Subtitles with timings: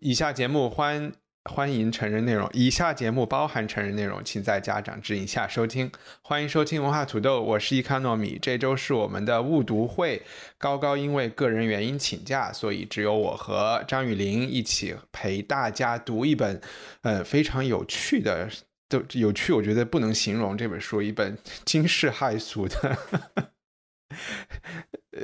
[0.00, 1.12] 以下节目欢
[1.44, 5.90] 欢迎成人内容，以下节目包含成人内容，请在家长指引下收听。
[6.20, 8.38] 欢迎收听文化土豆，我是伊卡糯米。
[8.40, 10.22] 这周是我们的误读会，
[10.58, 16.60] 高高因为个人原因请假，所以只有我和张雨林一起陪大家读一本，
[17.02, 18.48] 呃，非常有趣的，
[18.88, 22.96] 都有趣，我觉得不能形容这本书，一本惊世骇俗的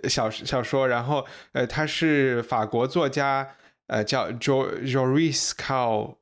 [0.09, 0.88] 小小说。
[0.88, 3.46] 然后，呃，他是法国作家。
[3.87, 6.16] 呃，叫 Jo Joris Carl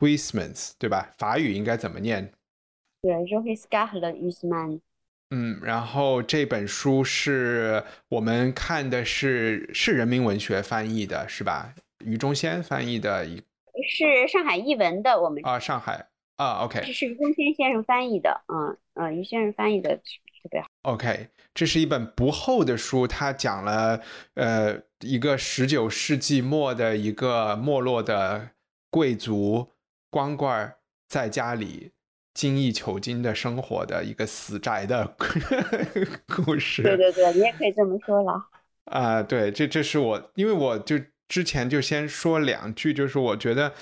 [0.00, 1.14] Wiesmans，对吧？
[1.18, 2.32] 法语应该怎么念？
[3.02, 4.80] 对，Joris Carl Wiesman。
[5.30, 11.74] 嗯，然后这本书是我们看的是是人民文学翻译的，是吧？
[12.04, 13.42] 于中先翻译的一，
[13.88, 20.68] 是上海译文的，我们啊，上海啊，OK，这是于中先先生翻译的，嗯嗯，于先生翻译的特别好。
[20.82, 24.00] OK，这是一本不厚的书，它讲了
[24.34, 24.86] 呃。
[25.00, 28.52] 一个十九世纪末的一个没落的
[28.88, 29.72] 贵族
[30.08, 30.72] 光棍
[31.06, 31.92] 在家里
[32.32, 35.14] 精益求精的生活的一个死宅的
[36.34, 36.82] 故事。
[36.82, 38.46] 对对对，你也可以这么说了。
[38.86, 43.74] 啊，对，这这是我，因为我就之前就先说两句，就是我觉得，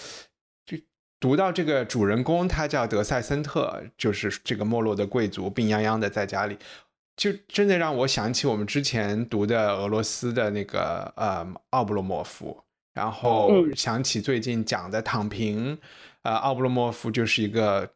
[0.66, 0.76] 就
[1.20, 6.58] 读到这个主人公，他叫德塞森特，就是这个没落的贵族，病殃殃的在家里。
[7.16, 12.60] 就真的让我想起我们之前读的俄罗斯的那个呃奥布罗莫夫，
[12.92, 15.78] 然后想起最近讲的躺平，
[16.22, 17.88] 呃奥布罗莫夫就是一个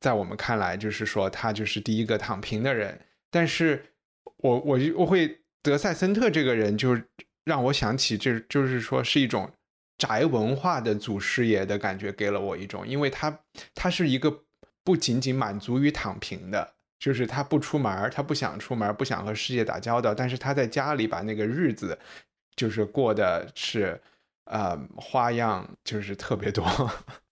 [0.00, 3.84] 在我们看来就是说他就是第一个躺平的人，但是
[4.36, 7.00] 我我我会德赛森特这个人就
[7.44, 9.50] 让我想起这就是说是一种
[9.96, 13.40] 宅文化的祖师爷的感觉，给了我一种，因为他
[13.74, 14.44] 他是一个
[14.84, 16.74] 不仅仅满足于躺平的。
[16.98, 21.98] 就是他不出门他不想出门不想和世界打交道，但是他在家里把那个日子，
[22.56, 24.00] 就是过的是，
[24.44, 26.64] 呃，花样就是特别多。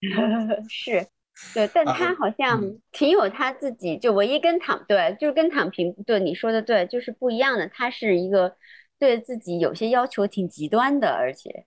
[0.69, 1.05] 是，
[1.53, 7.67] 对，但他好像挺有他自己，就唯一跟躺对，就是跟躺平对你说的对，就是不一样的。
[7.67, 8.55] 他是一个
[8.97, 11.65] 对自己有些要求挺极端的，而且。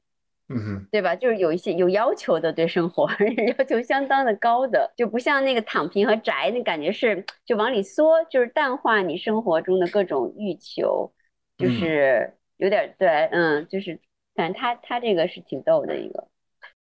[0.53, 1.15] 嗯哼，对吧？
[1.15, 3.09] 就是有一些有要求的，对生活
[3.57, 11.13] 要求相当的高的，就不像那个躺平和宅，那感觉是就往里缩，就是淡化你生活中的各种欲求，
[11.57, 14.01] 就是有点对，嗯，就是
[14.35, 16.27] 反正他他这个是挺逗的一个。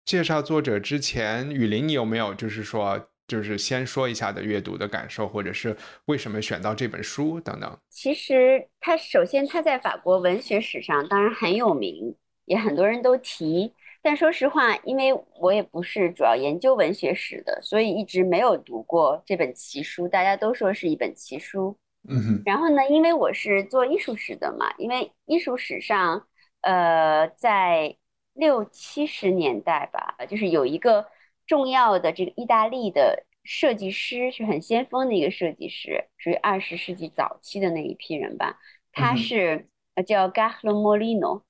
[0.06, 7.76] 介绍作者之前，雨林，你有没有就是说，就是先说一下的阅读的感受，或者是为什么选到这本书等等？
[7.90, 12.16] 其实他首先他在法国文学史上当然很有名。
[12.46, 20.08] 也很多人都提，但说实话，因为我也不是主要研究文学史的，所以一直没有读过这本奇书。
[20.08, 21.76] 大家都说是一本奇书，
[22.08, 22.44] 嗯哼。
[22.46, 26.28] 然后呢，因为我是做艺术史的嘛，因为艺术史上，
[26.62, 27.98] 呃，在
[28.34, 31.08] 六七十年代吧，就是有一个
[31.48, 38.60] 重要的这个意大利的设计师，是很先锋的一个设计师，属于二十世纪早期的那一批人吧。
[38.92, 39.68] 他是
[40.06, 41.42] 叫 Gallo Molino。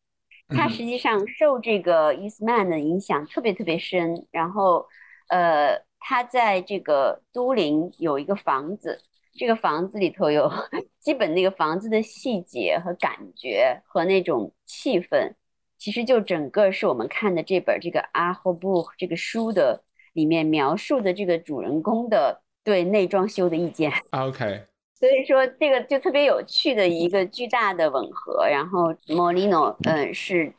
[0.50, 4.88] 他实际上受这个伊斯曼的影响特别特别深，然后，
[5.30, 9.02] 呃，他在这个都灵有一个房子，
[9.34, 10.52] 这个房子里头有
[11.00, 15.34] 基本那个房子的细节和感觉和那种气氛，
[15.78, 23.92] 其实就整个是我们看的这本这个阿霍布这个书的里面描述的这个主人公的对内装修的意见。
[24.12, 24.66] OK。
[24.98, 30.54] 所以说这个就特别有趣的一个巨大的吻合，然后莫里诺嗯是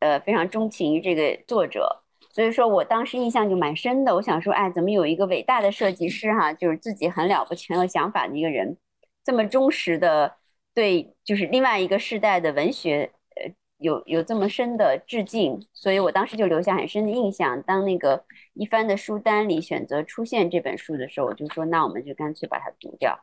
[0.00, 4.14] 呃非常钟情于这个作者，所以说我当时印象就蛮深的。
[4.14, 8.78] 我想说，哎，怎么有一个伟大的设计师哈，就是自己很了不起、很有想法的一个人，
[9.22, 10.36] 这么忠实的
[10.74, 17.62] 对就是另外一个时代的文学呃有有这么深的致敬，所以我当时就留下很深的印象。
[17.62, 18.24] 当那个
[18.54, 23.22] 一帆的书单里选择出现这本书的时候，我就说，那我们就干脆把它读掉。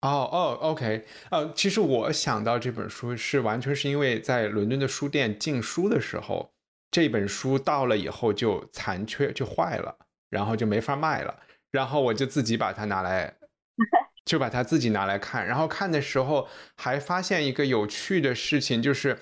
[0.00, 6.52] 哦哦，OK，呃，其实我想到这本书是完全是因为在伦敦的书店进书的时候，
[6.90, 9.96] 这本书到了以后就残缺就坏了，
[10.30, 11.38] 然后就没法卖了，
[11.70, 13.34] 然后我就自己把它拿来，
[14.24, 19.18] 就把它自己拿来看，然后看的时候还发现一个有趣的事情，就是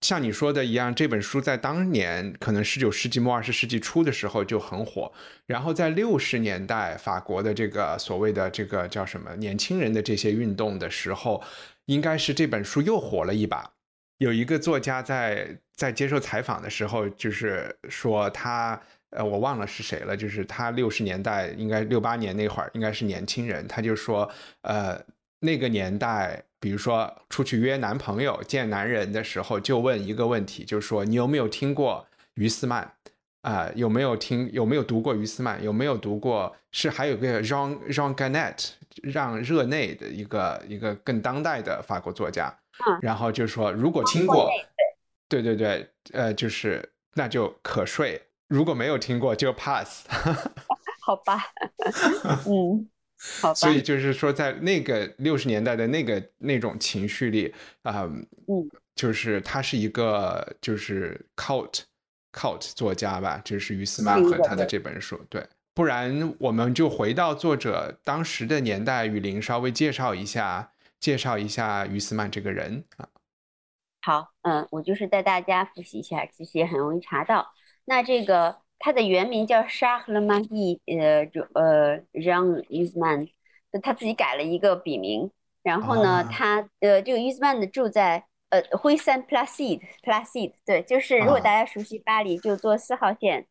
[0.00, 5.12] 像你说的一样，这本书在当年可能十九世纪末二十世纪初的时候就很火，
[5.46, 11.42] 然后在六十年代法国的这个所谓的这个叫什么年轻人的这些运动的时候，
[11.84, 13.70] 应该是这本书又火了一把。
[14.18, 18.80] 有一个作家在在接受采访的时候，就是说他
[19.10, 24.30] 呃我忘了是谁了，就是他六十年代应该六八年那会儿应该是年轻人，他就说
[24.62, 24.98] 呃
[25.40, 26.44] 那个年代。
[26.62, 32.92] 比如说出去约男朋友、见男人的时候，就问一个问题，就是说你有没有听过于斯曼
[33.40, 33.70] 啊？
[33.74, 34.46] 有没有听？
[34.52, 35.64] 有没有读过于斯曼？
[35.64, 36.54] 有没有读过？
[36.70, 38.72] 是还有个 Jean Jean Genet，
[39.02, 42.54] 让热内的一个一个更当代的法国作家。
[42.86, 42.98] 嗯。
[43.00, 44.50] 然后就说如果听过，
[45.30, 50.06] 对对对，呃，就是那就可睡；如果没有听过，就 pass。
[51.00, 51.42] 好吧。
[52.46, 52.86] 嗯。
[53.54, 58.04] 所以就是说，在那个六十年代的那个那种情绪里啊，
[58.48, 61.82] 嗯，就是他是一个就是 cult
[62.32, 73.06] cult 作家吧，就是于斯曼和他的这本书，对，不然我们就回到作者当时的年代，雨林稍微介绍一下，介绍一下于斯曼这个人啊。
[74.00, 77.52] 好，嗯，我就是带大家复习一下，其实也很容易查到。
[77.84, 78.59] 那这个。
[78.82, 83.28] 他的原名叫沙赫勒曼伊，呃，就呃让伊斯曼，
[83.82, 85.30] 他自己改了一个笔名。
[85.62, 93.46] 然后呢，他呃这个伊斯曼的住在呃灰山 Placid Placid，对，就是如果大家熟悉巴黎，就坐四号线，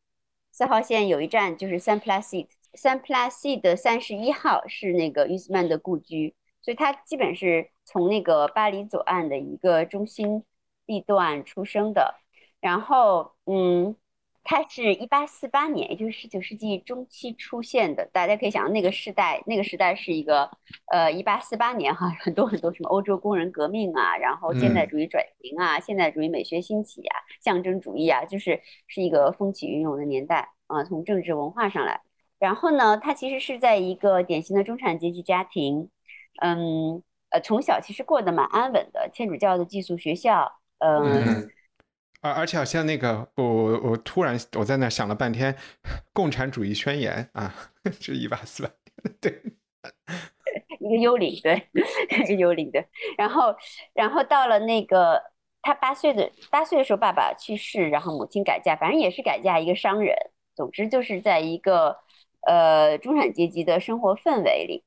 [0.52, 6.34] 四号线有一站就是三 Placid，三 Placid 的三十一号是那个伊斯曼的故居，
[6.64, 10.44] 所以他基本是从那个巴黎左岸的一个中心
[10.88, 12.16] 地段出生的。
[12.60, 13.96] 然后，嗯。
[14.52, 18.10] 它是一八四八年，也就是十九世纪中期出现的。
[18.12, 20.50] 大家可以想，那个时代，那个时代是一个，
[20.88, 30.84] 呃，一八四八年哈，很多很多什么欧洲工人革命啊，然后现代主义转型啊，现代主义美学兴起啊，象征主义啊，就是是一个风起云涌的年代啊。
[30.84, 32.02] 从政治文化上来，
[32.40, 35.92] 然后呢，他其实是在一个典型的中产阶级家庭，
[36.42, 41.52] 嗯，呃，从小其实过得蛮安稳的，天主教的寄宿学校，嗯。
[42.22, 45.54] 而而且好像那个，我我突然我在那想了半天，
[46.12, 47.54] 《共产主义宣言》啊，
[48.02, 48.70] 是一八四八
[49.04, 49.42] 年， 对，
[50.80, 51.70] 一个幽灵，对，
[52.26, 52.84] 一个幽灵的。
[53.18, 53.56] 然后，
[53.94, 55.22] 然后到了那个
[55.62, 60.16] 他八岁的八岁的时候，爸爸去世，然后母亲改嫁，反正也是改嫁一个商人。
[60.56, 62.00] 总之就是在一个
[62.42, 64.84] 呃中产阶级的生活氛围里，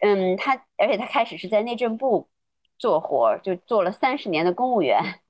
[0.00, 2.28] 嗯，他而且他开始是在内政部
[2.78, 5.20] 做活，就做了三十年的公务员。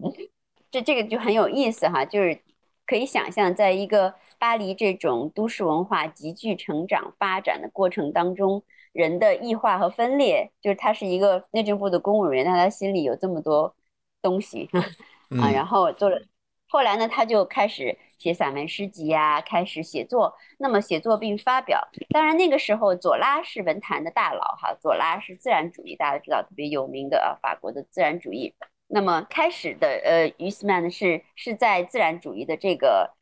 [0.77, 2.39] 这这个就很有意思哈，就是
[2.85, 8.63] 可以想象，在一个巴黎这种都市文化急剧成长发展的过程当中，
[8.93, 13.75] 人的异化和分裂，就是他是一个内政部的公务员，但他心里有这么多
[14.21, 14.69] 东西
[15.41, 16.21] 啊，然后做了，
[16.69, 21.89] 后来呢，他就开始写散文诗集呀，开始写作，那么写作并发表。
[22.11, 28.55] 当然那个时候，左拉是文坛的大佬哈，左拉是自然主义，大家知道特别有名的啊，法国的自然主义。
[28.89, 33.13] 那么开始的呃，于斯曼是是在自然主义的这个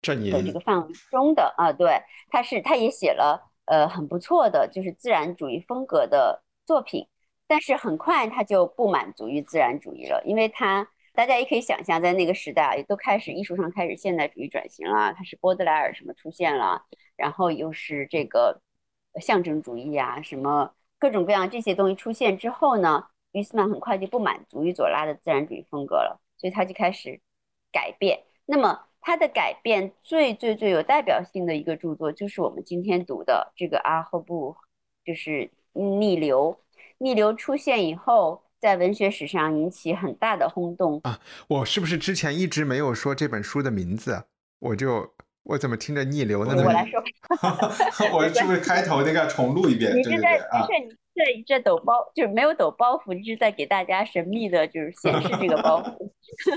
[0.00, 7.08] 阵营的这个范围中的啊，对，他是他也写了呃很不错的就是自然主义风格的作品，
[7.48, 16.86] 但是很快他就不满足于自然主义了，因为他大家也可以想象，在那个时代啊也都开始艺术上开始现代主义转型了，他是波德莱尔什么出现了，
[17.16, 18.62] 然后又是这个
[19.20, 23.08] 象征主义啊，什么各种各样这些东西出现之后呢？
[23.32, 27.20] 于斯曼很快就不满足于左拉的自然主义风格了，所以他就开始
[27.72, 28.20] 改变。
[28.46, 34.52] 那么他的改变最最最有代表性的一个著作，就是我们今天读的这个《阿赫布》，
[35.04, 36.58] 就是逆流。
[36.98, 41.18] 逆流出现以后，在文学史上引起很大的轰动啊！
[41.48, 44.24] 我是不是之前一直没有说这本书的名字？
[44.58, 46.54] 我就我怎么听着逆流呢？
[46.62, 47.02] 我来说，
[48.12, 49.92] 我是不是开头那个重录一遍？
[49.94, 50.66] 对对对啊！
[51.24, 56.10] 这这抖包就是没有抖包袱，就是在给大家神秘的，就是显示这个包袱。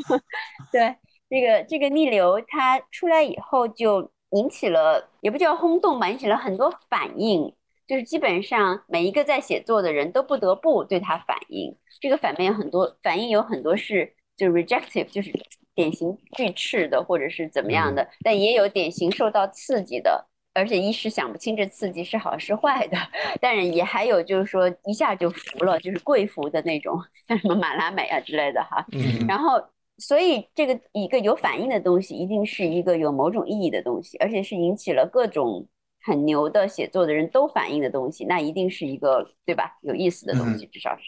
[0.72, 0.96] 对，
[1.30, 7.54] 这个这个逆流它出来以后，就引起了也不叫轰动吧，引起了很多反应。
[7.86, 11.78] 就是基本上每一个在写作的人都不得不对它反应。
[12.00, 15.32] 这个反面有很多反应有很多是就是 rejective，就是
[15.76, 20.28] 典型拒斥的，或者是怎么样的，但也有典型受到刺激的。
[20.54, 22.98] 而且一时想不清这刺激是好是坏的，
[23.42, 28.86] 但是也还有就是说一下就服了，就是贵服的那种，像什么马拉美啊之类的哈。
[29.28, 29.62] 然后，
[29.98, 35.68] 所以这个一个有反应的东西，一定是一个有某种意义的东西，而且是引起了各种
[36.02, 39.78] 很牛的写作的人都反应的东西，那一定是一个对吧？
[39.82, 41.04] 有意思的东西，至少是，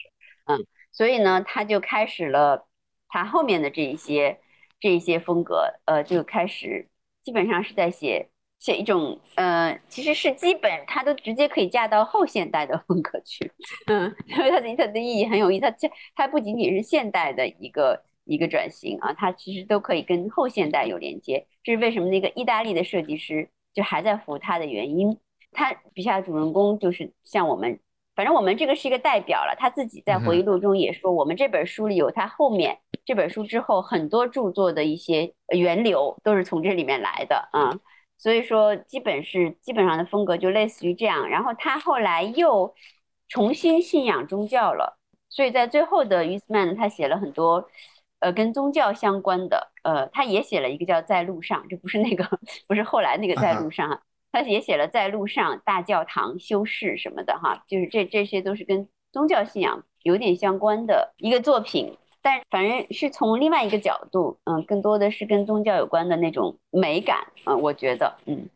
[0.46, 0.66] 嗯。
[0.92, 2.66] 所以呢，他就开始了
[3.08, 4.40] 他后面的这一些
[4.80, 6.88] 这一些风格，呃，就开始
[7.22, 8.30] 基本上是在写
[8.66, 13.52] 写一种呃，其实是基本它都直接可以嫁到后现代的风格去，
[13.86, 25.16] 嗯， 因为它的它的意义很有意思，它这它不仅仅是现代的一个一个转型啊，它其实都可以跟后现代有连接，这是为什么那个意大利的设计师就还在服他的原因。
[25.52, 27.78] 他笔下的主人公就是像我们。
[28.16, 37.78] 反正我们这个是一个代表了，他自己在回忆录中也说，我们这本书里有他后面这本书之后很多著作的一些源流都是从这里面来的啊，
[38.18, 41.28] 所以说基本是基本上的风格就类似于这样。
[41.28, 42.74] 然后他后来又
[43.28, 47.68] 重新信仰宗教了，所以在最后的于斯曼他写了很多
[48.20, 52.28] 呃跟宗教相关的，呃他也写了一个叫在路上，这不是那个
[52.66, 54.02] 不是后来那个在路上。
[54.32, 61.96] 他也写了在路上、大教堂、修士什么的，哈，就是这这些都是跟宗教信仰有点相关的一个作品，
[62.26, 68.48] 但反正是从另外一个角度，嗯，更多的是跟宗教有关的那种美感，嗯，我觉得，嗯，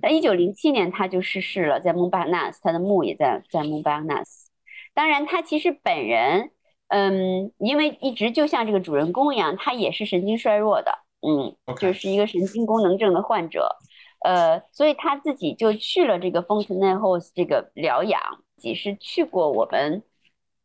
[0.00, 4.48] 在一九零七年他就逝世了，在蒙巴纳斯，他的墓也在在蒙巴纳斯。
[4.94, 6.52] 当然，他其实本人，
[6.86, 10.92] 嗯，因为一直就像这个主人公一样，他也是神经衰弱的，
[11.26, 13.76] 嗯，就是一个神经功能症的患者。
[14.24, 18.20] 呃，所以他自己就去了这个 Fontenay-House 这个疗养，
[18.62, 20.04] 也是去过我们，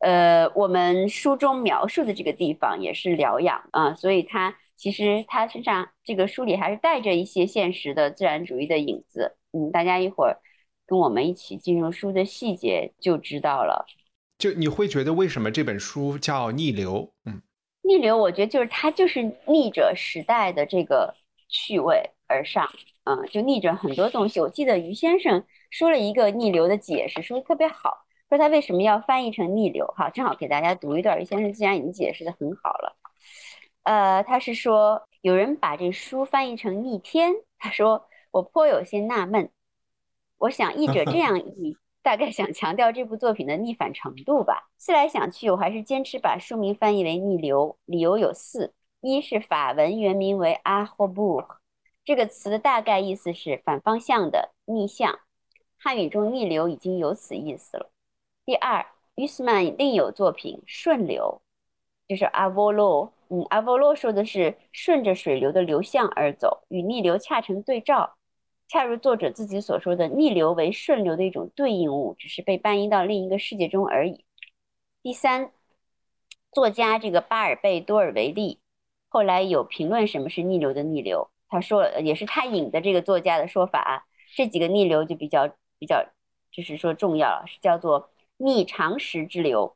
[0.02, 10.38] 呃，我们书中描述的这个地方也是疗养啊，所以他其实他身上这个书里还是带着一些现实的自然主义的影子，嗯，大家一会儿
[10.88, 13.86] 跟我们一起进入书的细节就知道了。
[14.38, 17.14] 就你会觉得为什么这本书叫逆流？
[17.26, 17.42] 嗯，
[17.84, 21.14] 逆流，我觉得就是它就是逆着时代的这个
[21.48, 22.68] 趣味而上。
[23.04, 24.40] 嗯，就逆着很多东西。
[24.40, 29.86] 我记得于先生说了一个逆流的解释，说的特别好，说他为什么要翻译成逆流。
[29.88, 31.20] 哈，正好给大家读一段。
[31.20, 32.96] 于先生既然已经解释的很好了，
[33.84, 39.52] 呃，他是说有人把这书翻译成逆天，他说我颇有些纳闷。
[40.38, 44.70] 我想译者这样 译，大概想强调这部作品的逆反程度吧。
[44.78, 47.78] 思来想去，我还是坚持把书名翻译为逆流。
[47.84, 51.44] 理由有四：一是法文原名为阿霍布。
[52.06, 55.20] 这个词的大概意思是反方向的逆向，
[55.78, 57.92] 汉语中逆流已经有此意思了。
[58.46, 61.42] 第二，于斯曼另有作品顺流，
[62.08, 63.14] 就是阿波罗。
[63.30, 68.16] 嗯，阿波罗说的是顺着水流的流向而走，与逆流恰成对照，
[68.68, 74.26] 恰如作者自己所说的，逆流为顺流的一种对应物，只是被搬移到另一个世界中而已。
[75.02, 75.52] 第三，
[76.52, 78.60] 作家这个巴尔贝多尔维利
[79.08, 81.30] 后来有评论什么是逆流的逆流。
[81.48, 86.06] 他说，也是他引的这个作家的说法，这几个逆流就比较比较，
[86.52, 88.11] 就是说重要了，是叫做
[88.44, 89.76] 逆常识之流、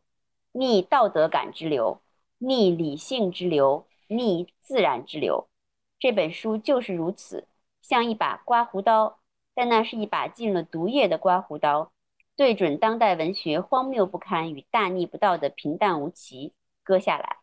[0.51, 2.01] 逆道德感之流、
[2.39, 5.47] 逆理性之流、逆自然之流。
[5.99, 7.47] 这本书就是如此，
[7.83, 9.19] 像一把刮胡刀，
[9.53, 11.91] 但那是一把进了毒液的刮胡刀，
[12.35, 16.53] 对准当代文学荒谬不堪与大逆不道的平淡无奇
[16.83, 17.37] 割下来。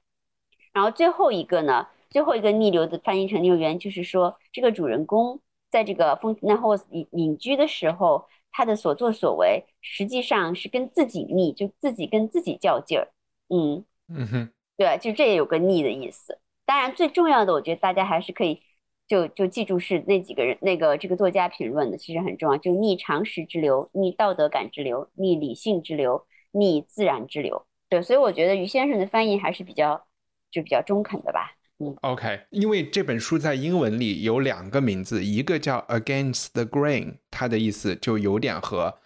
[0.73, 1.87] 然后最后一个呢？
[2.11, 13.11] 最后一个逆流的翻译成逆流原就是说，这个主人公在这个风那后隐隐居的时候，他的所作所为实际上是跟自己逆，就自己跟自己较劲儿。
[13.49, 16.39] 嗯嗯哼，对，就这也有个逆的意思。
[16.65, 18.63] 当然，最重要的，我觉得大家还是可以
[19.09, 27.67] 就就记住是那几个人，那个这个作家评论的，其实很重要，就逆常识之流，逆道德感之流，逆理性之流，逆自然之流。
[27.89, 30.07] 对，所以我觉得于先生的翻译还是比较
[30.51, 31.57] 就比较中肯的吧。
[32.03, 38.99] OK，因为这本书在英文里有两个名字，一个叫 Against the Grain，它的意思就有点和，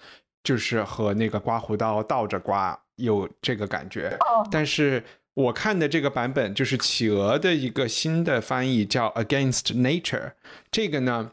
[0.43, 4.19] 就是和那个刮胡刀倒着刮有这个感觉。
[4.51, 5.03] 但是
[5.35, 10.33] 我看的这个版本就是企鹅的一个新的翻译叫 Against Nature，
[10.71, 11.33] 这个呢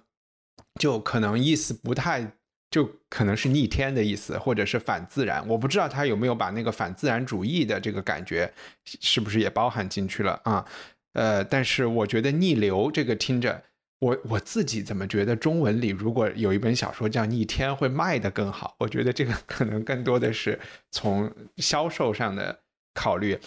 [0.79, 2.33] 就可能意思不太，
[2.69, 5.47] 就可能是逆天的意思，或者是反自然。
[5.47, 8.51] 我不知道他有没有把那个反自然主义的这个感觉
[8.83, 10.65] 是不是也包含进去了啊？
[11.13, 13.63] 呃，但是我觉得逆流这个听着，
[13.99, 18.75] 我我自己怎么觉得中文里如果有一本小说叫逆天会卖的更好？
[18.79, 20.59] 我觉得这个可能更多的是
[20.91, 22.59] 从销售上的
[22.93, 23.37] 考虑。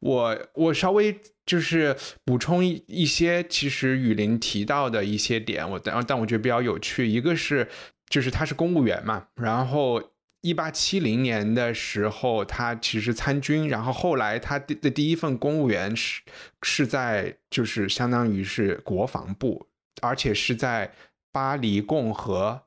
[0.00, 7.68] 我我稍微就是补充一一些，其实雨林提到的一些点，我但但我觉得比较有趣，一个是
[8.08, 10.12] 就是他是公务员嘛，然后。
[10.46, 16.22] 一八七零年的时候，他其实参军，然后后来他的第一份公务员是
[16.62, 19.66] 是在就是相当于是国防部，
[20.00, 20.92] 而且是在
[21.32, 22.62] 巴黎共和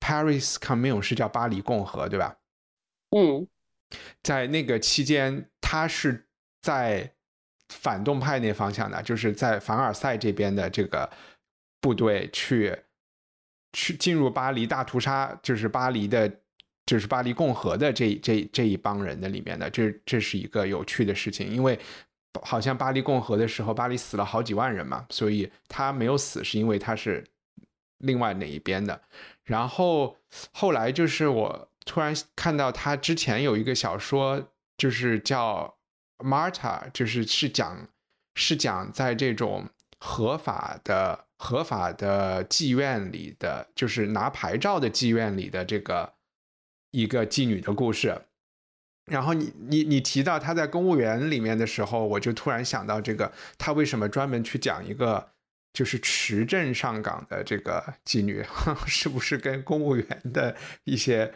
[0.00, 2.38] （Paris Commune） 是叫巴黎共和，对吧？
[3.10, 3.46] 嗯，
[4.22, 6.26] 在那个期间，他是
[6.62, 7.12] 在
[7.68, 11.10] 反动派那方向的，就是在凡尔赛这边的这个
[11.78, 12.74] 部队去
[13.74, 16.40] 去进入巴黎大屠杀，就是巴黎的，
[16.86, 21.78] 就是巴黎共和的这这这一帮人的里面的，这这是一个有趣的事情，因为
[22.42, 27.24] 好像巴黎共和的时候，巴黎死了好几万人嘛，所以他没有死，是因为他是
[27.98, 29.00] 另外哪一边的。
[29.44, 30.16] 然后
[30.52, 35.74] 后来就是我突然看到他之前有一个小说，就是叫。
[36.24, 37.88] Marta 就是是讲
[38.36, 46.12] 是讲在这种合法的合法的妓院里的，就是拿牌照的妓院里的这个
[46.92, 48.22] 一个妓女的故事。
[49.10, 55.30] 然后你你你提到他在公务员里面的时候，我就突然想到这个，他为什么专门去讲一个
[55.72, 58.44] 就是持证上岗的这个妓女，
[58.86, 61.34] 是不是跟公务员的一些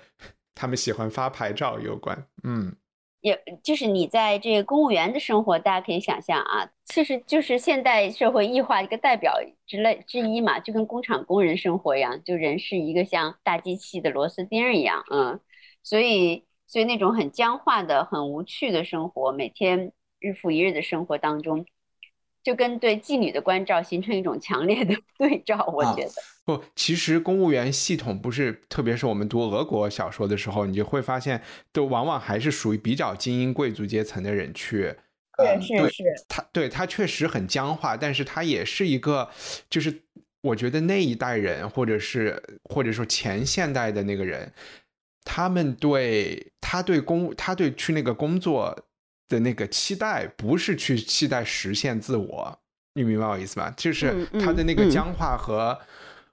[0.54, 2.26] 他们喜欢发牌照有关？
[2.44, 2.76] 嗯。
[3.22, 9.34] 也就是你在这个公务员的生活，大家可以想象啊，其实就是现代社会异化一个代表
[9.66, 15.40] 之类之一嘛，就跟工厂工人生活一样，就人是一个像大机器的螺丝钉一样，嗯，
[15.86, 21.64] 所以所以那种很僵化的、很无趣的生活，每天日复一日的生活当中。
[22.42, 26.10] 就跟对妓女的关照形成一种强烈的 对照，我觉得
[26.44, 34.94] 不，其实公务员系统不是，特别是我们读俄国小说的时候，你就会发现，都往往还是属于比较精英贵族阶层的人去。
[35.36, 36.04] 对，是是。
[36.28, 39.28] 他对他确实很僵化，但是他也是一个，
[39.68, 40.02] 就是
[40.42, 44.52] 我觉得那一代人，或者是或者说前现代的那个人，
[45.26, 48.74] 他们对他对工，他对去那个工作。
[49.28, 52.60] 的那个期待不是去期待实现自我，
[52.94, 53.74] 你明白我意思吧？
[53.76, 55.76] 就是他的那个僵化和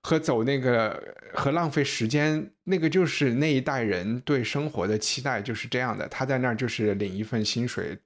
[0.03, 1.01] 和走那个
[1.33, 6.07] 和浪费时间，那个就是那一代人对生活的期待就是这样的。
[6.07, 7.97] 他在那儿就是领一份薪水，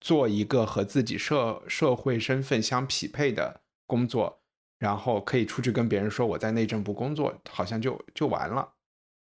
[0.00, 4.40] 做一个和自己社社会身份相匹配的工作，
[4.78, 8.71] 然后可以出去跟别人说我在内政部工作，好像就就完了。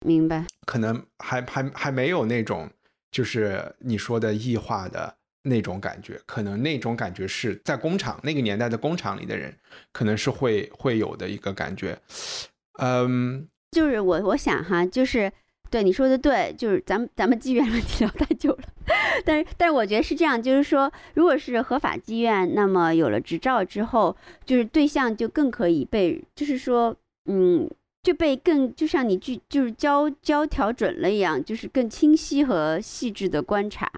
[0.07, 0.47] 明白？
[0.67, 2.71] 可能还还还没有那种。
[3.13, 9.57] 就是你说的异化的那种感觉，可能那种感觉是在工厂那个年代的工厂里的人，
[9.91, 11.99] 可能是会会有的一个感觉。
[12.79, 15.33] 嗯，就是我我想哈，就是
[15.71, 18.65] 对你说的对，就是咱们咱们妓院问题聊太久了，
[19.25, 24.15] 但是但是我觉得是这样，就是说，如果是合法妓院，那么有了执照之后，
[24.45, 27.71] 就是对象就更可以被，就是说，嗯。
[28.07, 33.91] 就被更就像你就就是教教调准了一样，就是更清晰和细致的观察，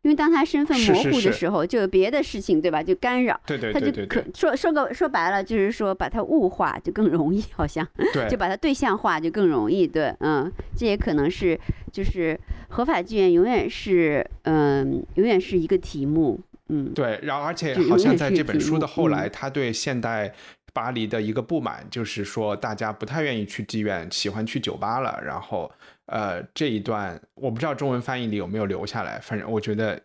[0.00, 2.82] 因为当他身份模糊的时候，就有别的事情对吧？
[2.82, 11.60] 就干扰，对对对，他就可说说个说白了，就是说把它物化就更容易，好像，对，就把它对象化就更容易，对，嗯，这也可能是
[11.92, 20.32] 就是合法妓院永远是嗯永远是一个题目，嗯，对，然后而且好像在这本书的后来，他对现代。
[20.72, 25.20] 巴黎的一个不满就是说，大家不太愿意去妓院，喜欢去酒吧了。
[25.24, 25.70] 然后，
[26.06, 29.18] 呃，这一段我不知道中文翻译里有没有留下来。
[29.20, 30.00] 反正我觉得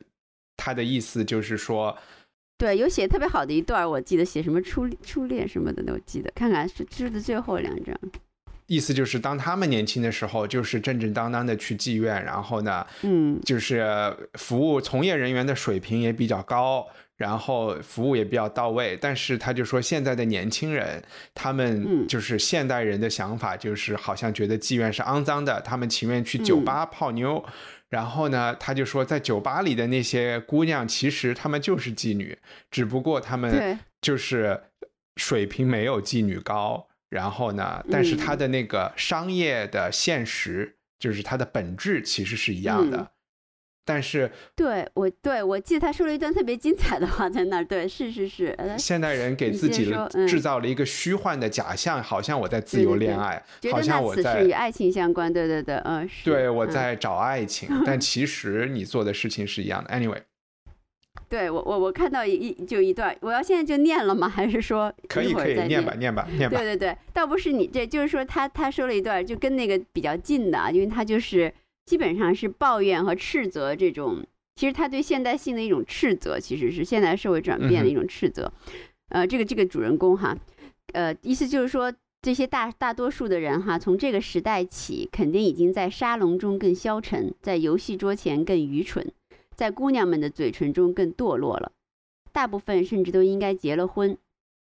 [0.58, 1.98] 他的意思就是说，
[2.58, 6.84] 对，有写特别好的一段，我记得写什么初初恋什么的，我记得看看是
[7.22, 7.98] 最后两章。
[8.66, 16.86] 意思就是，当他们年轻的时候，就是正正当当的去妓院，然后呢，嗯，就是服务从业人员的水平也比较高。
[17.18, 21.04] 然后服务也比较到位，但是他就说现在的年轻人，
[21.34, 27.44] 他们就是现代人的想法，就是好像觉得妓院是肮脏的，他们情愿去酒吧泡妞。
[27.90, 32.38] 然后呢，他就说在酒吧里的那些姑娘，其实她们就是妓女，
[32.70, 34.62] 只不过她们就是
[35.16, 36.88] 水平没有妓女高。
[37.10, 43.10] 然后呢，但是他的那个商业的现实，就是它的本质其实是一样的。
[43.88, 47.64] 但是，对我对我记得他说了一段特别精彩的话在那儿。
[47.64, 48.54] 对，是是是。
[48.78, 49.96] 现代人给自己
[50.28, 55.32] 制造了一个虚幻的假象，好像我在自由恋爱，好像我在与爱情相关。
[55.32, 56.30] 对对对，嗯，是。
[56.30, 59.90] 对，我在找爱情，但其实你做的事情是一样的。
[59.90, 60.22] Anyway，
[61.30, 64.28] 对我我我看到一就一段，我要现在就念了吗？
[64.36, 66.58] 还是说可以可以念吧念吧念吧？
[66.58, 71.54] 对对对，倒不是你这，就是说他他说了一段，就跟那个比较近的，因为他就是。
[71.88, 74.22] 基本上是抱怨和斥责这种，
[74.58, 78.52] 其实他对现代性的一种斥责，其实是现代社会转变的一种斥责。
[79.08, 80.38] 呃，这个这个主人公哈，
[80.92, 89.10] 呃，意思就是说，这些大大多数的人哈，从这个时代起，肯定已经在沙龙中更消沉，在游戏桌前更愚蠢，
[89.56, 91.72] 在姑娘们的嘴唇中更堕落了。
[92.34, 94.18] 大部分甚至都应该结了婚。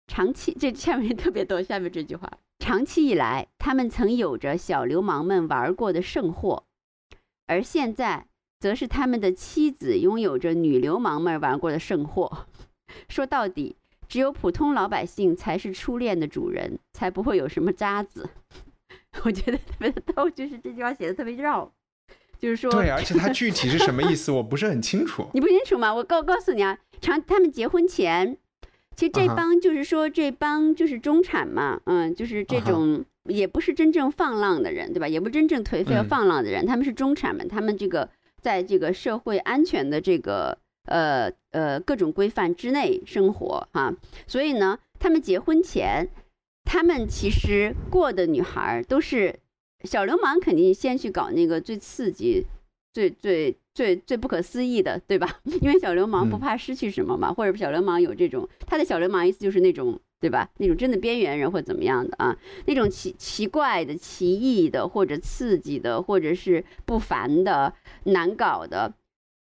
[0.08, 6.66] 长期这下面特别多，下面这句话，长期以来，他们曾有着小流氓们玩过的圣货。
[7.54, 8.26] 而现在，
[8.60, 12.48] 则是他们的妻子拥有着女流氓们玩过的圣货。
[13.08, 13.76] 说到底，
[14.08, 18.28] 只有普通老百姓才是初恋的主人，才不会有什么渣子。
[19.24, 21.72] 我觉得特别逗，就是这句话写的特别绕，
[22.40, 25.30] 就是说，对，而且它 具体是什么意思，我不是很清楚。
[25.36, 25.94] 你不清楚吗？
[25.94, 28.36] 我告告诉你啊，长他们结婚前，
[28.96, 35.08] 其实这帮就是说这帮就是中产嘛，嗯，就是这种也不是真正放浪的人，对吧？
[35.08, 38.10] 也不是真正颓废和嗯放浪的人，他们是中产们，他们这个
[38.42, 43.96] 在这个社会安全的这个呃呃各种规范之内生活哈、
[44.28, 46.10] 所以呢，他们结婚前，
[46.66, 49.40] 他们其实过的女孩儿都是
[49.86, 52.46] 小流氓，肯定先去搞那个最刺激、
[52.94, 55.40] 最最最最不可思议的，对吧？
[55.62, 59.98] 因为小流氓不嗯怕失去什么嘛，或者小流氓有这种他的小流氓意思就是那种。
[60.24, 60.50] 对吧？
[60.60, 62.34] 那种真的边缘人或怎么样的啊？
[62.66, 67.74] 那种奇奇怪的、奇异的，或者刺激的，或者是不凡的、
[68.06, 68.94] 难搞的，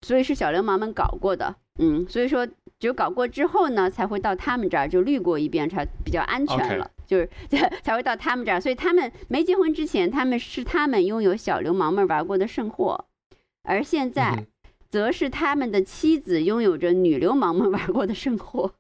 [0.02, 1.56] 所以是小流氓们搞过的。
[1.80, 2.46] 嗯，所以说
[2.78, 6.92] 只有搞过之后呢，才会到他们这儿就滤过一遍，才比较安全了。
[7.08, 7.30] 就是
[7.82, 13.06] 才会到他们这儿，所以他们没结婚之前，他们是他们拥有小流氓们玩过的剩货，
[13.64, 14.46] 而现嗯在
[14.90, 18.74] 则是他们的妻子拥有着女流氓们玩过的生活。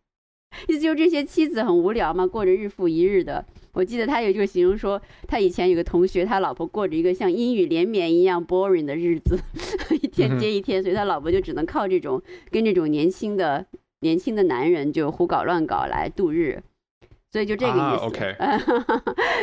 [0.67, 3.45] 意 思就是这些妻子很无聊嘛，过着日复一日的。
[3.73, 9.37] 我记得他有一个形容说，他以前有个同学，他老婆过着一个像阴雨连绵一样 boring 的日子，
[10.01, 13.65] 一嗯天接一天，所以他老婆就只能靠这种跟这种年轻的
[13.99, 16.63] 年轻的男人就胡搞乱搞来度日。
[17.31, 17.79] 所以就这个意思。
[17.79, 18.35] 啊， OK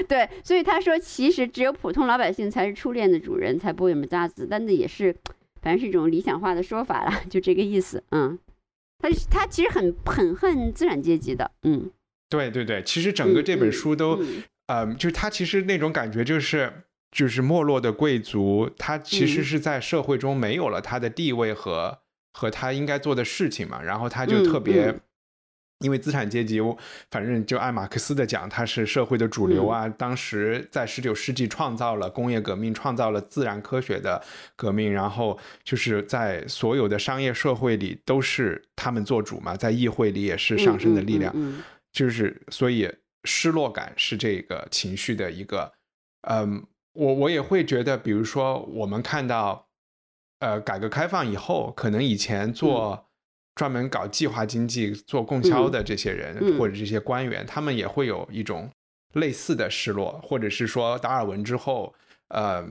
[0.08, 4.48] 对，所以他说，其实只有普通老百姓才是初恋的主人，才不会有什么渣子。
[4.50, 5.14] 但那也是，
[5.60, 8.02] 反正是一种理想化的说法啦，就这个意思。
[8.12, 8.38] 嗯，
[9.02, 11.50] 他他其实很很恨资产阶级的。
[11.64, 11.90] 嗯，
[12.30, 16.72] 对对对，其实整个这本书都，嗯嗯，就是他其实那种感觉就是。
[17.14, 21.98] 就是没落的贵族，他其实嗯是在社会中没有了他的地位和
[22.32, 25.00] 和他应该做的事情嘛，然后他就嗯特别嗯
[25.82, 26.60] 因为资产阶级，
[27.10, 29.86] 反正就按马克思的讲，他是社会的主流啊。
[29.86, 34.22] 嗯当时在十九世纪创造了工业革命，创造了自然科学的
[34.56, 41.32] 革命，然后就是在所有的商业社会里都是他们做主嘛，在议会里也是上升的力量。
[41.36, 42.90] 嗯嗯就是所以
[43.24, 45.70] 失落感是这个情绪的一个，
[46.22, 46.64] 嗯，
[46.94, 49.68] 我我也会觉得，比如说我们看到，
[50.40, 53.06] 呃，改革开放以后，可能以前做
[53.54, 58.70] 专门搞计划经济、做供销的这些人、或者这些官员，他们也会有一种
[59.14, 61.94] 类似的失落，或者是说达尔文之后，
[62.28, 62.66] 呃。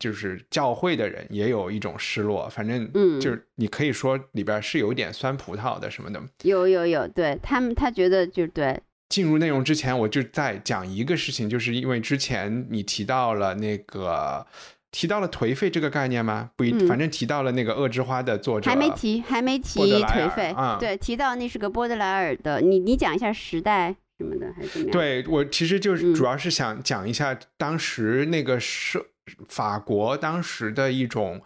[0.00, 3.20] 就是教会的人也有一种失落，反正嗯。
[3.20, 14.46] 就是你可以说里边是有点酸葡萄的什么的，有有有，对他们，他觉得就对，进入内容之前，我就在讲一个事情，就是因为之前你提到了那个
[14.90, 16.50] 提到了颓废这个概念吗？
[16.56, 20.52] 不一，嗯反正提到了那个《恶之花》的作者，还没提，还没提颓废。
[20.56, 29.04] 啊对，提到那是个波德莱尔的，你你讲一下时代什么的，还是怎么样？，对我其实就是嗯主要是想讲一下当时那个社
[29.48, 31.42] 法国当时的一种。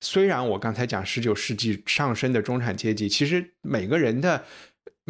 [0.00, 4.44] 虽然我刚才讲十九世纪上升的中产阶级，其实每个人的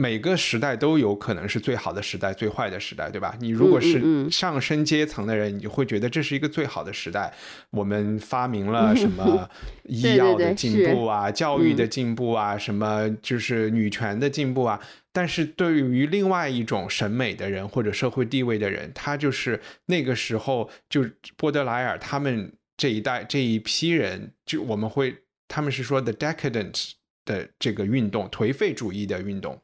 [0.01, 3.37] 每个时代都有可能是最好的时代、最坏的时代，对吧？
[3.41, 7.35] 你如果嗯是嗯上升阶层的人，你就会觉得这是一个最好的时代。
[7.71, 9.51] 我们发明了 什么
[9.83, 14.81] 医药的进步啊，教育的嗯进步啊，什么就是女权的进步啊。
[15.13, 21.05] 但是对于另外一种审美的人或者社会地位的人，他就是那个时候就
[21.37, 25.17] 波德莱尔他们这一代这一批人，就我们会
[25.49, 26.93] 他们是说 the decadent
[27.25, 29.61] 的这个运动，颓废主义的运动。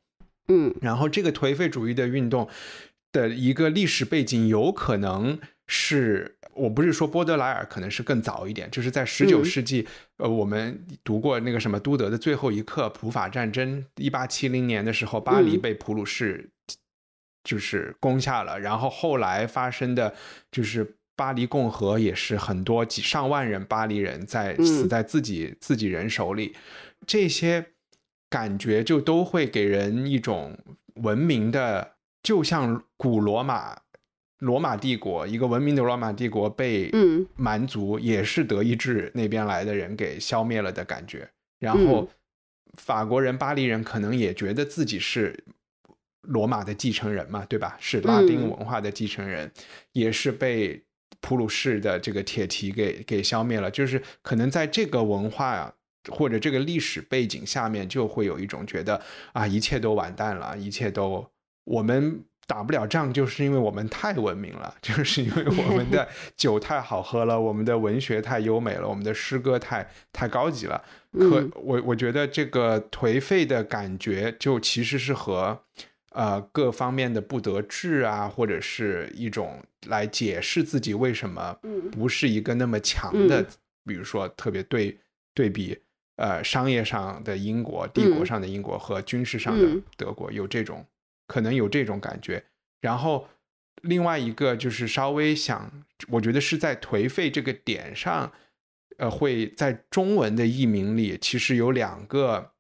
[0.48, 0.74] 嗯。
[0.80, 2.48] 然后这个颓废主义的运动
[3.12, 9.44] 的一个历史背景，有可能是我不是说波德莱尔可能是更早一点，就是在十九嗯。
[9.44, 9.86] 世纪，
[10.18, 15.60] 呃，我们读过那个什么都德的最后一刻普法战争，一八七零年的时候，巴黎嗯。
[15.60, 16.50] 被普鲁士
[17.42, 20.14] 就是攻下了，然后后来发生的
[20.50, 20.96] 就是。
[21.16, 24.66] 巴黎共和也是很多几上万人巴黎人在嗯。
[24.66, 26.56] 死在自己、自己人手里，
[27.06, 27.64] 这些
[28.34, 30.58] 感觉就都会给人一种
[30.96, 33.78] 文明的，就像古罗马、
[34.40, 41.30] 罗马帝国一个文明的罗马帝国被嗯蛮族也是德意志那边来的人给消灭了的感觉。
[41.60, 42.08] 然后嗯
[42.76, 45.44] 法国人、巴黎人可能也觉得自己是
[46.22, 47.76] 罗马的继承人嘛，对吧？
[47.78, 49.48] 是拉丁嗯文化的继承人，
[49.92, 50.82] 也是被
[51.20, 53.70] 普鲁士的这个铁蹄给给消灭了。
[53.70, 55.72] 就是可能在这个文化
[56.10, 59.00] 或者这个历史背景下面，就会有一种觉得
[59.32, 61.30] 啊，一切都完蛋了，一切都
[61.64, 62.24] 我们。
[62.46, 70.76] 打不了仗，就是因为我们太文明了， 就是因为我们的 酒太好喝了，我们的文学太优美了，我们的诗歌太太高级了。
[71.12, 75.58] 可嗯我我觉得这个颓废的感觉，就其实是和
[76.10, 83.46] 呃各方面的不得志啊，或者是一种来解释自己为什么嗯不是一个那么强的，嗯
[83.86, 84.98] 比如说特别对
[85.32, 85.78] 对比
[86.16, 88.26] 呃商业上的英国、帝国嗯。
[88.26, 89.82] 上的英国和军事上的嗯。
[89.96, 90.86] 德国有这种
[91.26, 92.44] 可能有这种感觉，
[92.80, 93.28] 然后。
[93.82, 98.32] 另外一个就是稍微想，我觉得是在颓废这个点上，
[98.96, 102.52] 呃，会在中文的译名里，其实有两个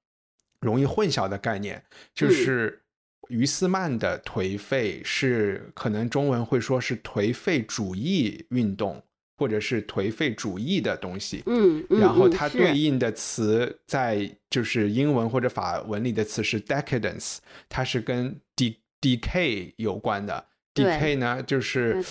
[0.60, 2.30] 容易混淆的概念，就嗯。
[2.30, 2.82] 是
[3.28, 9.02] 于斯曼的颓废是可能中文会说是颓废主义运动，
[9.36, 11.42] 或者是颓废主义的东西。
[11.46, 20.46] 嗯，嗯然后它对应的词在就是英文或者法文里的词是 decadence，它是跟 de decay 有关的。
[20.74, 22.02] decay 呢，就是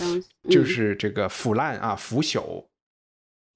[0.48, 2.64] 就嗯是这个腐烂啊、腐朽。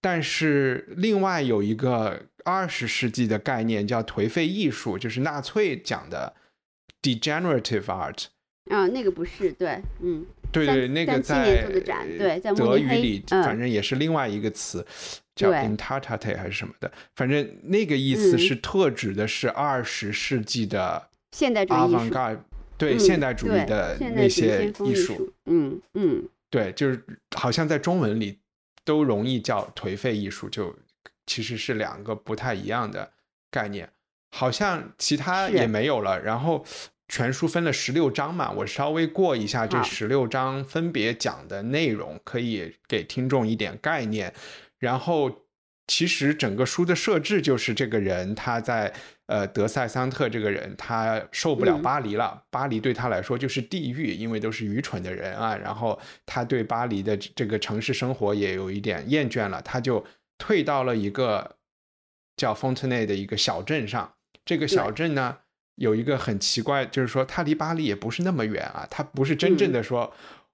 [0.01, 6.35] 但是另外有一个二十世纪的概念叫颓废艺术，就是纳粹讲的
[7.03, 8.27] degenerative art。
[8.71, 11.63] 啊，那个不是对，嗯三对对，那个在
[12.55, 13.43] 德语里，嗯。
[13.43, 14.85] 反正也是另外一个词，
[15.35, 18.39] 叫 intartate 还是什么的，反正那个意思嗯。
[18.39, 22.15] 是特指的是二十世纪的现代主义艺术
[22.79, 26.29] 对嗯现代主义的那些艺艺术，，嗯嗯。
[26.49, 27.05] 对，就是
[27.37, 28.39] 好像在中文里
[28.85, 30.75] 都容易叫颓废艺术，就
[31.27, 33.11] 其实是两个不太一样的
[33.51, 33.91] 概念，
[34.31, 36.23] 好像其他也没有了。
[36.23, 36.65] 然后
[37.09, 44.33] 全书分了十六章嘛，我稍微过一下这好十六章分别讲的内容，可以给听众一点概念。
[44.79, 45.47] 然后
[45.87, 48.92] 其实整个书的设置就是这个人他在
[49.27, 55.57] 呃德塞桑特这个人他受不了嗯巴黎了，巴黎对他来说就是地狱，因为都是愚蠢的人啊。
[55.57, 60.05] 然后他对巴黎的这个城市生活也有一点厌倦了，他就
[60.37, 61.57] 退到了一个
[62.37, 64.12] 叫 Fontenay 的一个小镇上。
[64.44, 65.38] 这个小镇呢
[65.79, 70.12] 有一个很奇怪，就是说它离巴黎也不是那么远啊，它不是真正的说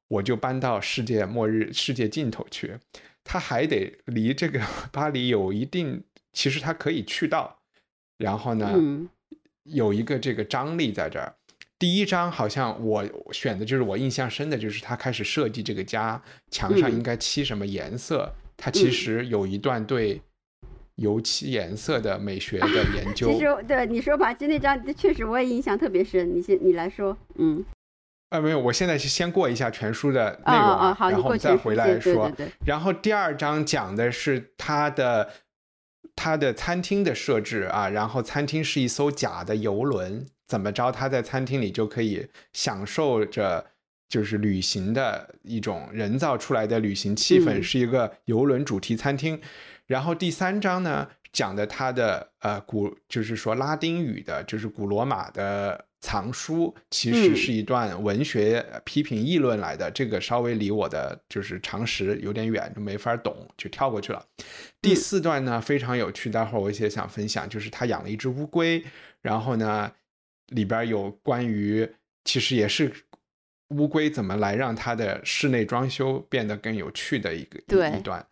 [0.09, 2.77] 我就搬到世界末日、世界尽头去，
[3.25, 4.61] 它还得离这个
[4.93, 7.59] 巴黎有一定，其实它可以去到。
[8.19, 9.09] 然后呢，嗯
[9.65, 11.35] 有一个这个张力在这儿。
[11.79, 18.33] 第一章好像我选的就是我印象深的，就是他开始设计这个家墙上嗯应该漆什么颜色。
[18.57, 20.21] 他其嗯实有一段对
[20.97, 23.33] 油漆颜色的美学的研 究。
[23.33, 26.35] 其实对你说吧，就那张确实我也印象特别深。
[26.35, 27.65] 你先你来说，嗯，
[28.31, 32.29] 啊，没有，我现在是先过一下全书的内容啊，哦哦，好，然后再回来说。
[32.31, 35.31] 对对对，然后第二章讲的是他的
[36.15, 43.67] 他的餐厅的设置啊，然后餐厅是一艘假的游轮，怎么着他在餐厅里就可以享受着
[44.09, 49.41] 就是旅行的一种人造出来的旅行气氛，嗯是一个游轮主题餐厅。
[49.87, 59.91] 然后第三章呢，讲的他的呃古，就是说拉丁语的，就是古罗马的藏书，其实嗯是一段文学批评议论来的。
[59.91, 64.25] 这个稍微离我的就是常识有点远，就没法懂，就跳过去了。
[64.81, 68.83] 第四段呢非常有趣，待会儿我也想分享，就是他养了一只乌龟，
[69.21, 69.93] 然后呢
[70.49, 71.89] 里边有关于
[72.25, 72.91] 其实也是
[73.69, 77.59] 乌龟怎么来让它的室内装修变得更有趣的一个
[77.99, 78.27] 一段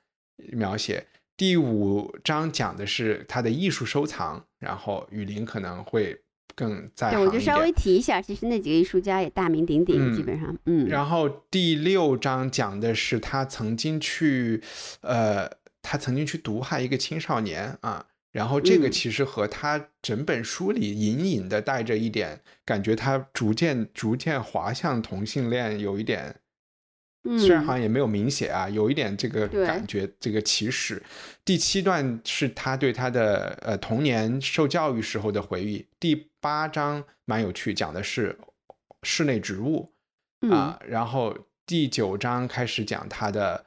[0.52, 1.06] 描写。
[1.42, 6.16] 第五章讲的是他的艺术收藏，然后雨林可能会
[6.54, 10.14] 更在对，行一我就稍微提一下，其实那几个艺术家也大名鼎鼎，嗯。
[10.14, 14.62] 基本上，嗯，然后第六章讲的是他曾经去，
[15.00, 15.50] 呃，
[15.82, 18.06] 他曾经去毒害一个青少年啊。
[18.30, 18.92] 然后这个嗯。
[18.92, 26.36] 其实和他整本书里隐隐的带着一点感觉，他逐渐逐渐滑向同性恋，有一点，
[27.38, 31.02] 虽然嗯好像也没有明显啊，有一点这个感觉，这个起始。
[31.44, 35.86] 第七段是他对他的呃童年受教育时候的回忆。
[36.00, 38.36] 第八章蛮有趣，讲的是
[39.02, 39.92] 室内植物。
[40.40, 43.64] 嗯啊，然后第九章开始讲他的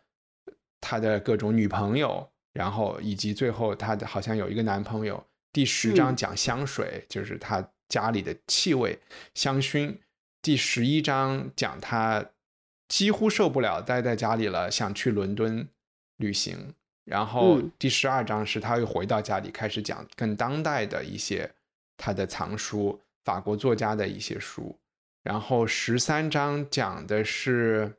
[0.82, 5.26] 他的各种女朋友，然后以及最后他的好像有一个男朋友。
[5.54, 9.00] 第十章嗯讲香水，就是他家里的气味
[9.34, 9.96] 香薰。
[10.42, 12.24] 第十一章讲他
[12.96, 15.68] 几乎受不了待在家里了，想去伦敦
[16.16, 16.74] 旅行。
[17.04, 21.52] 然后嗯第十二章是他又回到家里，开始讲更当代的一些
[21.98, 24.74] 他的藏书，法国作家的一些书。
[25.24, 27.92] 然后十三章讲的是，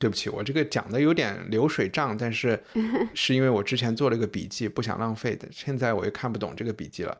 [0.00, 2.60] 对不起，我这个讲的有点流水账，但是
[3.14, 5.46] 是因为我之前做了个笔记，不想浪费的。
[5.52, 7.16] 现在我又看不懂这个笔记了。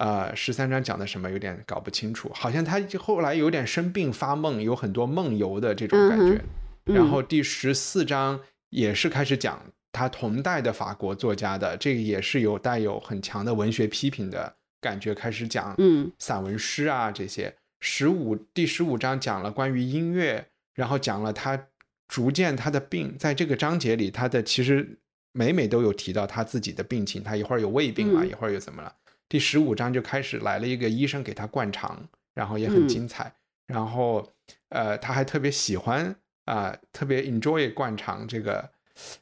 [0.00, 6.42] 呃，十三章讲的什么有点搞不清楚，好像他后来有点生病发梦，有很多梦游的这种感觉。
[6.86, 17.54] 嗯然后第十四章也是开始讲他同代的法国作家的，这个也是有带有很强的文学批评的感觉，开始讲嗯散文诗啊这些。
[17.80, 21.66] 十五第十五章讲了关于音乐，然后讲了他
[22.08, 24.98] 逐渐他的病，在这个章节里，他的其实
[25.32, 28.92] 每每都有提到他自己的病情，他一会儿有胃病了，嗯一会儿又怎么了。
[29.30, 33.32] 第十五章就开始来了一个医生给他灌肠，然后也很嗯精彩。
[33.68, 34.32] 然后
[34.70, 36.16] 呃，他还特别喜欢
[36.46, 38.68] 啊、特别 enjoy 灌肠这个，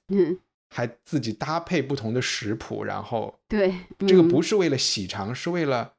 [0.08, 0.38] 嗯，
[0.70, 5.92] 还自己搭配不同的食谱，然后对，这个嗯不是为了洗肠，是为了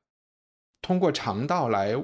[0.81, 1.95] 通过肠道来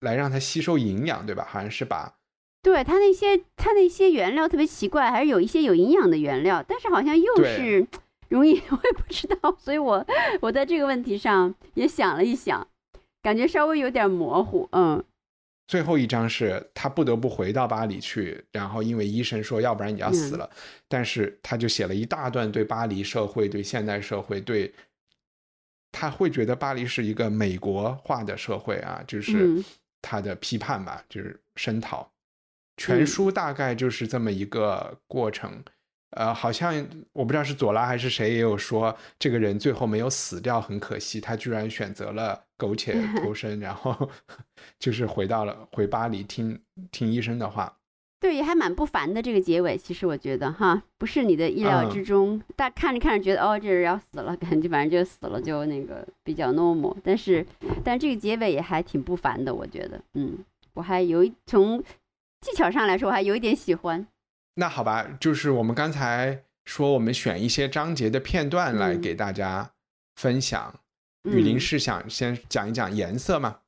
[0.00, 1.46] 来让它吸收营养，对吧？
[1.48, 2.18] 好像是把
[2.62, 7.86] 对它那些它那些原料特别奇怪，还是有一些有营养的原料，但是好像又是
[8.28, 10.06] 容易， 我也不知道，所以我
[10.40, 12.66] 我在这个问题上也想了一想，
[13.22, 15.02] 感觉稍微有点模糊，嗯。
[15.66, 20.38] 最后一章是他不得不回到巴黎去，然后因为医生说要不然你要死嗯。
[20.38, 20.50] 了，
[20.88, 24.72] 但是他就写了一大段对巴黎社会、对现代社会、对
[25.92, 29.64] 他会觉得巴黎是一个美国化的社会啊，就是嗯。
[30.00, 32.10] 他的批判吧，就是声讨。
[32.78, 33.06] 全嗯。
[33.06, 35.62] 书大概就是这么一个过程。
[36.10, 36.74] 呃，好像
[37.12, 44.08] 我不知道是左拉还是谁也有说，这个人最后没有死掉，很可惜，他居然选择了苟且 偷生，然后
[44.78, 47.74] 就是回到了回巴黎听听医生的话。
[48.20, 51.90] 对，也还蛮不凡的这个结尾，其实我觉得哈，不是你的意料嗯。
[51.92, 57.46] 之中，大看着看着觉得哦，这人要死了，感觉反正就死了，就那个比较 normal，但是
[57.84, 60.36] 但这个结尾也还挺不凡的，我觉得，嗯，
[60.74, 61.80] 我还有一从
[62.40, 64.04] 技巧上来说，我还有一点喜欢，
[64.58, 69.70] 那好吧，就是我们刚才说，我们选一些章节的片段来嗯给大家
[70.16, 70.74] 分享。
[71.22, 73.58] 雨林嗯是想先讲一讲颜色吗？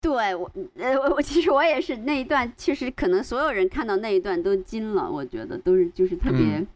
[0.00, 6.66] 对我，呃，我我其实我也是那一段，其实可能所有人看到那一段都惊了，我觉得都是就是特别，嗯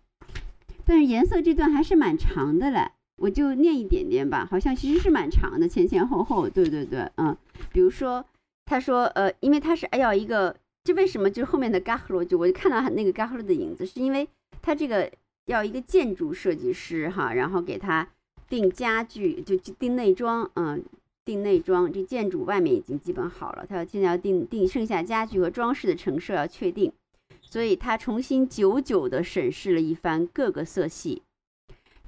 [0.84, 7.36] 但是颜色这段还是蛮长的嘞，我就念一点点吧，好像其实是蛮长的，前前后后，对对对，嗯，
[7.72, 8.24] 比如说
[8.64, 14.28] 他说，呃，因为他是要一个，这为什么就后面的嘎赫罗就我就看到那个嘎赫罗的影子，是因为
[14.62, 15.10] 他这个
[15.46, 18.08] 要一个建筑设计师哈，然后给他
[18.48, 20.84] 定家具，就就定内装，嗯。
[21.26, 26.92] 定内装，这建筑外面已经基本好了，他要现在要定定剩下家具和装饰的陈设要确定，
[27.40, 31.22] 所以他重新久久地审视了一番各个色系。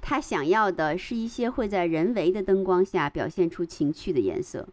[0.01, 4.69] 他想要的是一些会在人为的灯光下表现出情趣的颜色，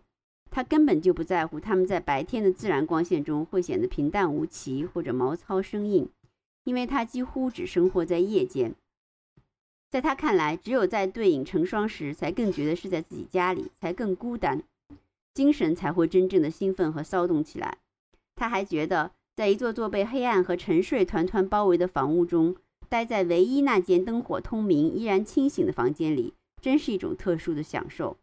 [0.54, 6.08] 他根本就不在乎他们在白天的自然光线中会显得平淡无奇或者毛糙生硬，
[6.62, 8.72] 因为他几乎只生活在夜间。
[9.90, 14.62] 在他看来，只有在对影成双时，才更觉得是在自己家里，才更孤单，
[15.32, 17.78] 精神才会真正的兴奋和骚动起来。
[18.36, 22.54] 他还觉得，在一座座被黑暗和沉睡团团包围的房屋中，
[22.88, 28.16] 待在唯一那间灯火通明、依然清醒的房间里，真是一种特殊的享受。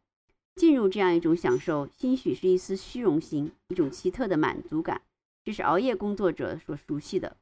[0.55, 5.01] 进入这样一种享受，兴许是一丝虚荣心，一种奇特的满足感，
[5.43, 7.37] 这是熬夜工作者所熟悉的。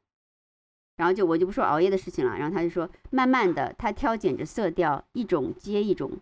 [0.96, 6.20] 然后就我就不说熬夜的事情了，然后他就说，慢慢的，他挑拣着色调，一种接一种，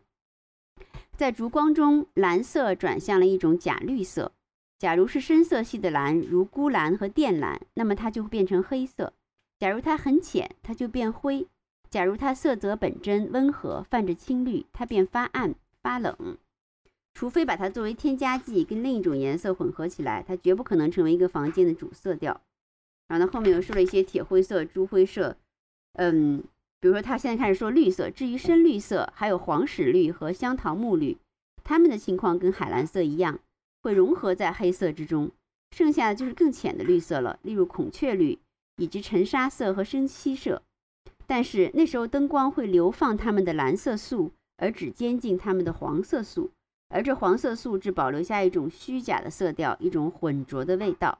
[1.15, 4.31] 在烛光中，蓝色转向了一种假绿色。
[4.77, 9.11] 假如是深色系的蓝，如钴蓝和靛蓝，那么它就会变成黑色；
[9.57, 11.47] 假如它很浅，它就变灰；
[11.89, 16.37] 假如它色泽本真、温和，泛着青绿，它便发暗、发冷。
[17.17, 22.39] 除非把它作为添加剂跟另一种颜色混合起来，它绝不可能成为一个房间的主色调。
[23.07, 25.35] 然后呢，后面又说了一些铁灰色、朱灰色，
[25.93, 26.43] 嗯，
[26.79, 31.17] 比如说他现在开始说绿色，至于深绿色，还有黄屎绿和香桃木绿，
[31.63, 33.39] 它们的情况跟海蓝色一样，
[33.81, 35.31] 会融合在黑色之中。
[35.75, 38.37] 剩下的就是更浅的绿色了，例如孔雀绿，
[38.75, 40.61] 以及沉沙色和深漆色。
[41.25, 46.51] 但是那时候灯光会流放它们的蓝色素，而只监禁它们的黄色素，
[46.89, 51.19] 而这黄色素质保留下一种虚假的色调，一种浑浊的味道。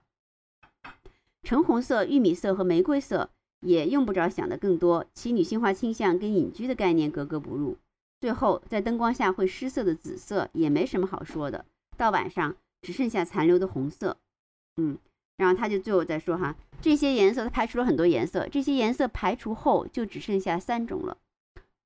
[1.44, 3.30] 橙红色、玉米色和玫瑰色
[3.62, 7.78] 也用不着想的更多，其女性化倾向跟隐居的概念格格不入。
[8.20, 11.66] 最后，在灯光下会失色的紫色也没什么好说的，
[11.96, 14.18] 到晚上只剩下残留的红色。
[14.78, 14.98] 嗯，
[15.38, 21.18] 然后他就最后再说哈，这些颜色他排除了很多颜色，这些颜色排除后就只剩下三种了：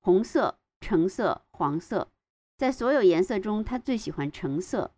[0.02, 2.08] 红色、橙色、黄色。
[2.62, 4.92] 在所有颜色中，他最喜欢橙色，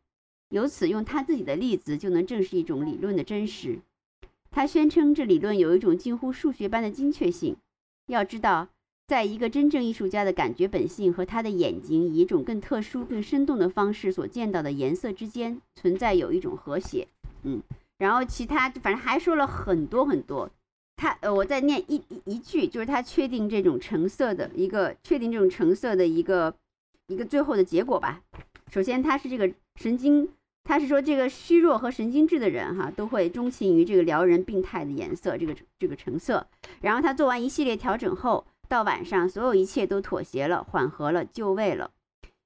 [0.50, 3.80] 由此用他自己的例子就能证实一种理论的真实。
[4.52, 7.56] 他宣称这理论有一种近乎数学般的精确性。
[8.08, 8.68] 要知道，
[9.08, 17.08] 在一个真正艺术家的感觉本性和他的眼睛以一种更特殊、更生动的方式所见到的颜色之间，存在有一种和谐。
[17.44, 17.62] 嗯，
[17.98, 20.52] 然后其他反正还说了很多很多。
[20.98, 26.54] 他呃，我再念一一一句，就是他确定这种橙色的一个确定这种橙色的一个
[27.08, 28.22] 一个最后的结果吧。
[28.72, 30.30] 首先，他是这个神经，
[30.64, 36.48] 他是说这个虚弱和神经质的人哈，都会钟情于这个撩人病态的颜色，这个这个成色。
[36.82, 41.92] 然后他做完一系列调整后，到晚上所有一切都妥协了，缓和了，就位了。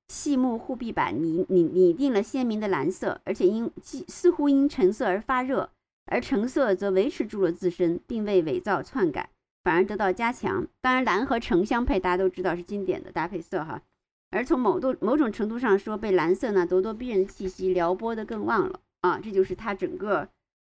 [0.09, 3.69] 细木护壁板拟拟拟定了鲜明的蓝色，而且因
[4.07, 5.69] 似乎因橙色而发热。
[6.09, 9.29] 而橙色则维持住了自身，并未伪造篡改，
[9.63, 10.65] 反而得到加强。
[10.79, 13.81] 当然，蓝和橙相配，大家都知道是经典的搭配色哈。
[14.29, 19.19] 而从某度某种程度上说，被蓝色呢咄咄逼人的气息撩拨的更旺了啊！
[19.23, 20.27] 这就是他整个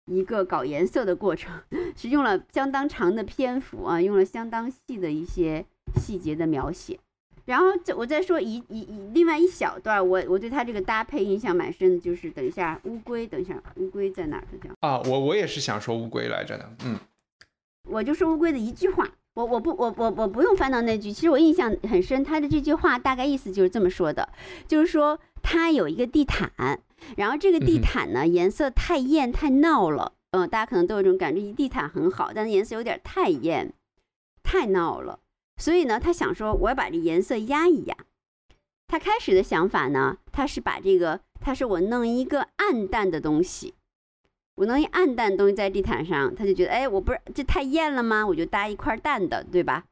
[0.06, 1.60] 一个搞颜色的过程，
[1.96, 5.64] 是用了相当长的篇幅啊，用了相当细的一些
[5.96, 6.98] 细节的描写。
[7.46, 14.44] 然后这我再说一一一另外一小段，我我对他这个搭配印象蛮深的，就是等一下乌龟，等一下乌龟在哪儿？
[14.62, 16.98] 叫啊，我我也是想说乌龟来着的，嗯，
[17.84, 24.28] 我就说乌龟的一句话，我我不我我我不用翻到那句，其实我印象很深，他的这句话大概意思就是这么说的，
[24.66, 26.80] 就是说他有一个地毯，
[27.16, 33.72] 然后这个地毯呢颜色太艳太闹了，嗯，大家可能都有这种感觉，地毯很好，但是颜色有点太艳
[34.42, 35.20] 太闹了。
[35.56, 37.96] 所以呢，他想说，我要把这颜色压一压。
[38.86, 43.74] 他开始的想法呢，他是把这个，他说我弄一个暗淡的东西，
[44.58, 48.26] 我弄一暗淡东西在地毯上，他就觉得，哎，我不是这太艳了吗？
[48.26, 49.84] 我就搭一块淡的，对吧？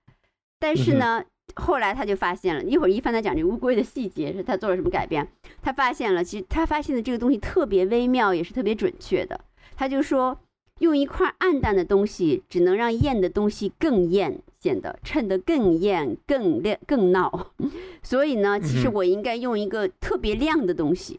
[0.58, 1.22] 但是呢，
[1.54, 5.26] 后来他就发现了，一会儿一帆他讲这乌龟的细节，是他做了什么改变？
[5.62, 9.40] 他发现了，其实他发现的这个东西特别微妙，也是特别准确的。
[9.76, 10.38] 他就说。
[10.80, 17.52] 用一块暗淡的东西，只能让艳的东西更艳，显得衬得更艳、更亮、更闹。
[18.04, 21.18] 所以呢，其实我应该用一个特别亮的东西，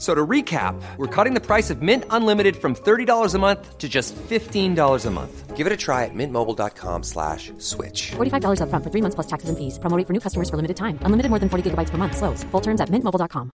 [0.00, 3.76] So to recap, we're cutting the price of Mint Unlimited from thirty dollars a month
[3.76, 5.54] to just fifteen dollars a month.
[5.54, 8.12] Give it a try at mintmobile.com slash switch.
[8.16, 9.78] $45 up front for three months plus taxes and fees.
[9.78, 10.98] Promoting for new customers for limited time.
[11.04, 12.16] Unlimited more than forty gigabytes per month.
[12.16, 12.44] Slows.
[12.50, 13.50] Full terms at mintmobile.com.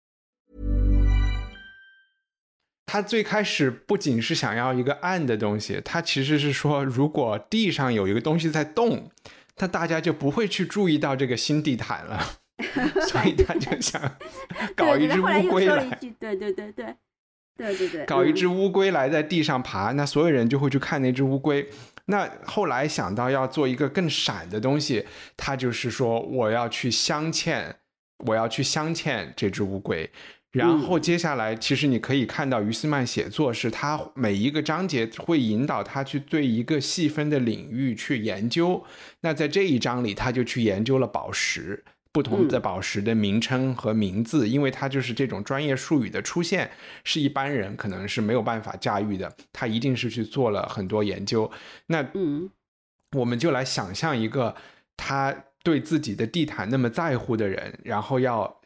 [2.87, 9.11] 他最开始不仅是想要一个暗的东西，他其实是说，如果地上有一个东西在动，
[9.59, 12.40] 那大家就不会去注意到这个新地毯了。
[13.07, 14.01] 所以他就 想
[14.75, 15.83] 搞一只乌龟来，
[16.19, 16.73] 对对对对
[17.57, 21.67] 对对对，搞一只乌龟来在地上爬，那所有人就会去看那只乌龟。
[22.05, 25.05] 那后来想到要做一个更闪的东西，
[25.37, 27.75] 他就是说我要去镶嵌，
[28.25, 30.09] 我要去镶嵌这只乌龟。
[30.51, 38.83] 然后接下来，其实你可以看到于斯曼写作是他每一个章节会引导他去对一个细分的领域去研究。
[39.21, 41.85] 那在这一章里，他就去研究了宝石。
[42.13, 46.71] 不同的宝石的名称和名字，因为它就是这种专业术语的出现，
[47.03, 49.33] 是一般人可能是没有办法驾驭的。
[49.53, 51.49] 他一定是去做了很多研究。
[51.87, 52.49] 那嗯，
[53.17, 54.55] 我们就来想象一个
[54.97, 58.61] 他对自己的地毯那么在乎的人，然后要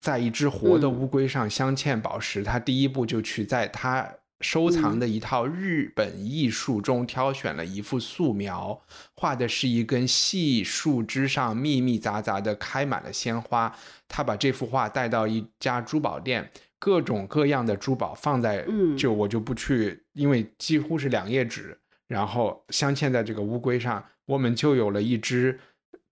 [0.00, 4.08] 在一只活的乌龟上镶嵌宝石，他第一步就去在他。
[4.40, 8.82] 收藏的一套日本艺术中挑选了一幅素描，
[9.14, 13.74] 画的是一根细树枝上密密匝匝的开满了鲜花。
[14.06, 18.66] 他把这幅画带到一家珠宝店，各种各样的珠宝放在，
[18.96, 25.58] 就我就不去，因为几乎是两页纸，然后镶嵌在这个乌龟上，我们就有了一只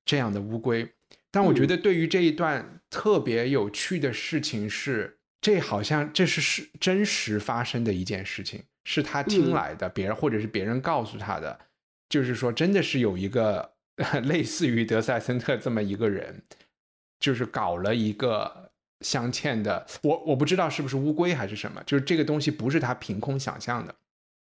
[0.07, 0.91] 这样的乌龟。
[1.31, 5.14] 但我觉得对于这一段特别有趣的事情是。
[5.45, 11.61] 这好像这是是真实发生的一件事情，是他听来的，别人或者是别人告诉他的，
[12.09, 13.75] 就是说真的是有一个
[14.25, 16.43] 类似于德赛森特这么一个人，
[17.21, 18.71] 就是搞了一个
[19.03, 23.95] 镶嵌的，我我不知道是不是乌龟还是什么，就是这个东西不是他凭空想象的。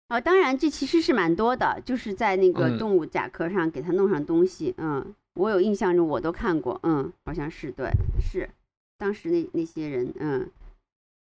[0.09, 7.89] 哦，当然这其实是蛮多的，就是在那个动物甲壳上给他弄上东西，嗯，我有印象中我都看过，嗯，好像是对，
[8.21, 8.51] 是
[8.99, 10.51] 当时那那些人，嗯。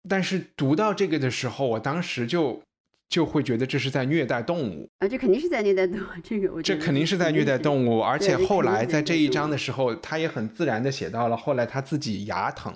[0.07, 2.61] 但是读到这个的时候，我当时就
[3.09, 4.89] 就会觉得这是在虐待动物。
[4.99, 12.73] 啊，这肯定是在虐待动物，这个我这肯定是在虐待动物，而且后来在这一章的的时候，他也很自然的写到了后来他自己牙疼，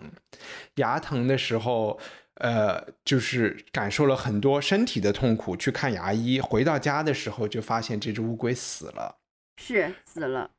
[0.76, 2.00] 牙疼的时候，
[2.36, 9.18] 呃，就是感受了很多身体的痛苦，去看牙医，回到家的时候就发现这只乌龟死了。
[9.60, 10.52] 是死了，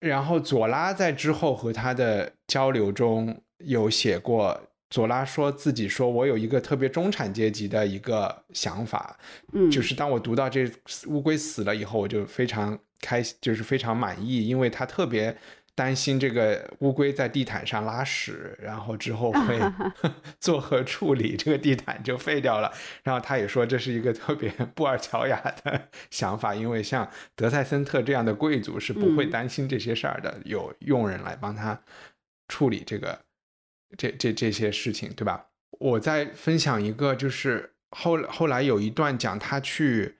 [0.00, 4.58] 然后左拉在之后和他的交流中有写过，
[4.90, 9.16] 左拉说自己说我有一个特别中产阶级的一个想法，
[9.52, 10.70] 嗯，就是当我读到这
[11.06, 15.36] 乌龟死了以后，我就非常开心，就是非常满意，因为他特别
[15.76, 19.58] 担心这个乌龟在地毯上拉屎，然后之后 会
[20.40, 22.70] 作何处理，这个地毯就废掉了。
[23.04, 31.80] 然后他也说这是一个特别 布尔乔亚的 想法，因为像德塞森特这样的贵族是不会嗯担心这些事儿的，有佣人来帮他
[32.48, 33.18] 处理这个
[33.96, 35.46] 这这这些事情，对吧？
[35.78, 40.18] 我再分享一个，就是后后来有一段讲他去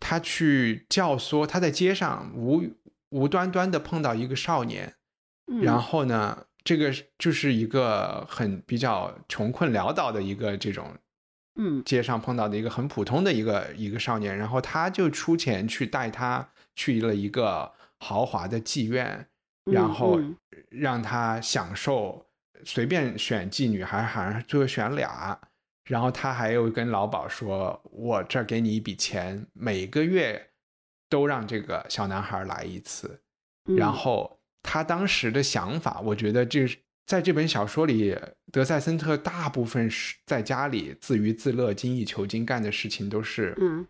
[0.00, 2.62] 他去教唆，他在街上无
[3.10, 4.94] 无端端的碰到一个少年，
[5.46, 5.62] 嗯。
[5.62, 10.96] 然后呢，这个就是一个很比较穷困潦倒的一个这种
[11.56, 11.82] 嗯。
[11.84, 19.28] 街上碰到的一个很普通的一个一个少年，然后他就出钱去带他去了一个豪华的妓院，
[19.70, 20.36] 然嗯后嗯。
[20.70, 22.26] 让他享受
[22.64, 25.38] 随便选妓女，还好像最后选俩。
[25.84, 30.50] 然后他还有跟老鸨说：“我这儿给你一笔钱，每个月
[31.08, 33.20] 都让这个小男孩来一次。”
[33.68, 36.66] 嗯然后他当时的想法，我觉得这
[37.04, 38.16] 在这本小说里，
[38.52, 43.84] 德塞森特大部分是在家里自娱自乐、精益求精干的事情都是嗯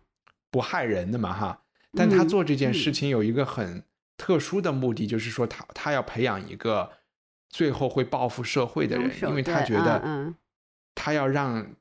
[0.49, 1.63] 不害人的嘛哈。
[1.95, 3.83] 但他嗯做这件嗯事情有一个很
[4.17, 6.91] 特殊的目的，就是说他他要培养一个
[7.53, 10.33] 最后会报复社会的人，因为他觉得
[10.95, 11.75] 他要让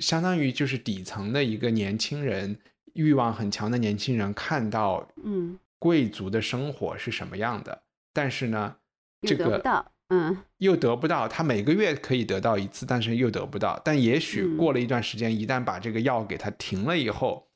[0.00, 2.58] 相当于就是底层的一个年轻人，
[2.94, 8.74] 欲望很强的年轻人看到嗯，贵族的生活是什么样的，但是呢，
[9.22, 9.62] 这个
[10.08, 13.80] 嗯又得不到，他每个月可以得到一次，但是又得不到。
[13.84, 17.46] 但也许嗯过了一段时间，一旦把这个药给他停了以后，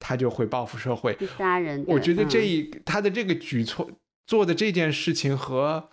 [0.00, 1.14] 他就会报复社会。
[1.14, 3.88] 去杀人，我觉得这嗯一他的这个举措
[4.26, 5.90] 做的这件事情和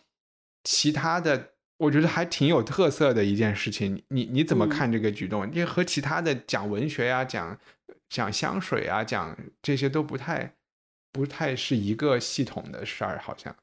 [0.64, 4.03] 其他的，我觉得还挺有特色的一件事情。
[4.09, 5.45] 你你怎么嗯看这个举动？
[5.51, 7.57] 因为和其他的讲文学呀、讲
[8.09, 10.55] 讲香水啊、讲这些都不太
[11.11, 13.55] 不太是一个系统的事儿，好像。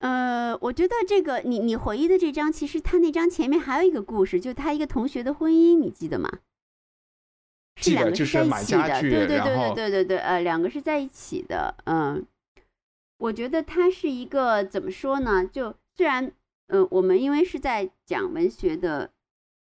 [0.00, 6.30] 呃，我觉得这个你你回忆的这张，其实他那张前面还有一个故事，就他一个同学的婚姻，你记得吗？
[7.80, 12.24] 记得两个就是买在一起的，家具对对对对对对对，呃，两个是在一起的，嗯，
[13.18, 15.44] 我觉得他是一个怎么说呢？
[15.44, 16.32] 就虽然，
[16.68, 19.10] 呃，我们因为是在讲文学的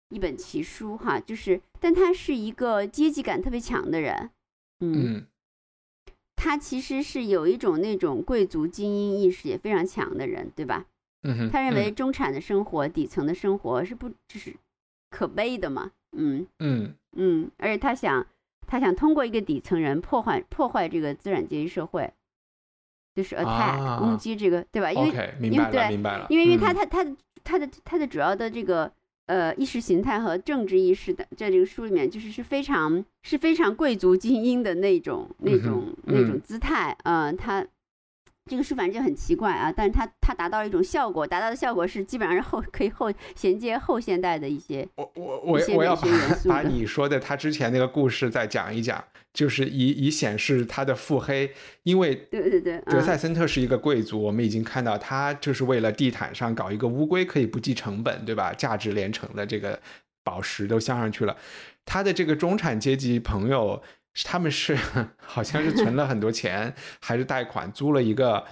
[0.09, 4.31] 一本奇书哈，就是，但他是一个阶级感特别强的人，
[4.81, 5.27] 嗯，嗯
[6.35, 10.87] 他其实是有一种那种贵族精英意识也非常强的人，对吧？
[11.25, 14.57] 嗯哼，他认为嗯中产的生活、底层的生活是不就是
[15.11, 15.93] 可悲的嘛？
[16.17, 18.27] 嗯嗯嗯，而且他想
[18.67, 22.11] 他想通过一个底层人破坏破坏这个资产阶级社会，
[23.15, 24.91] 就是 attack、啊攻击这个，对吧？
[24.93, 26.27] 因为，OK，明白了，因为对明白了。
[26.31, 28.91] 因为因为他嗯他他的他的他的主要的这个
[29.27, 37.67] 呃意识形态和政治意识的，在这个书里面就是是非常是非常贵族精英的那种那种、那种嗯姿态，嗯、他。
[38.53, 46.07] 这个书反正就很奇怪啊，但是它它达到了一种效果，达到的效果是基本上是后 可以后衔接后现代的一些我我我我要把
[46.47, 51.51] 把你说的他之前那个故事再讲一讲，就是以以显示他的腹黑，
[51.85, 58.53] 因为对对对，德嗯塞森特是一个贵族，我们已经看到他就是为了地毯上搞一个乌龟可以不计成本，对吧？
[58.53, 59.81] 价值连城的这个
[60.23, 61.35] 宝石都镶上去了。
[61.87, 63.83] 他的这个中产阶级朋友，
[64.25, 64.77] 他们是
[65.19, 68.45] 好像是存了很多钱，还是贷款租了一个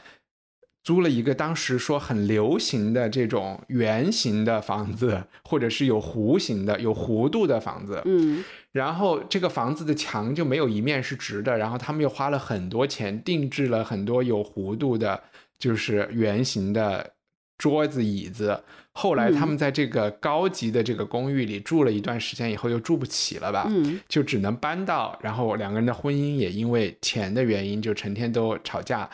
[0.83, 8.01] 租了一个当时说很流行的这种圆形的房子，或者是有弧形的、有弧度的房子。
[8.05, 8.43] 嗯
[8.73, 15.23] 然后这个房子的墙就没有一面是直的，然后他们又花了很多钱定制了很多有弧度的，
[15.59, 17.15] 就是圆形的
[17.59, 18.63] 桌子椅子。
[18.93, 23.67] 后来他们在这个高级的这个公寓里住了一段时间以后，又住不起了吧？
[23.69, 29.09] 嗯就只能搬到，然后两个人的婚姻也因为钱的原因，就成天都吵架，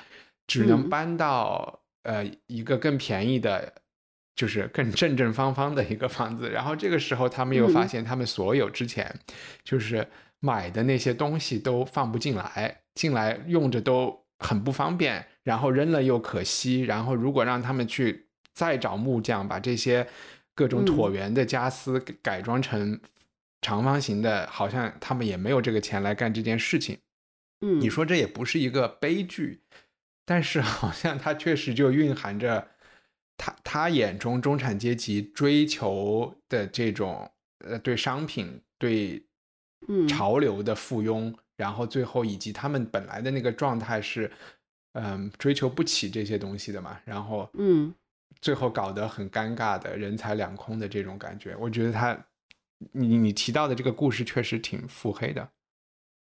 [0.47, 3.73] 只能嗯搬到、呃一个更便宜的，
[4.35, 6.49] 就是更正正方方的一个房子。
[6.51, 9.15] 然后这个时候，他们又发嗯现他们所有之前
[9.63, 10.07] 就是
[10.41, 18.26] 买的那些东西都放不进来，进来用着都很不方便，然后扔了又可惜，然后如果让他们去
[18.57, 20.09] 再找木匠把这些
[20.55, 20.87] 各种嗯。
[20.87, 22.99] 椭圆的家私改装成
[23.61, 26.99] 长方形的，好像他们也没有这个钱来干这件事情。
[27.61, 29.61] 嗯，你说这也不是一个悲剧，
[30.25, 32.69] 但是好像它确实就蕴含着
[33.37, 39.23] 他他眼中中产阶级追求的这种呃对商品对
[39.89, 40.09] 嗯。
[40.09, 44.31] 潮流的附庸，然后最后以及他们本来的那个状态是
[44.93, 47.95] 嗯追求不起这些东西的嘛，然后嗯
[48.41, 52.27] 最后搞得很尴尬的人财两空的这种感觉，我觉得他
[52.93, 55.49] 你你提到的这个故事确实挺腹黑的。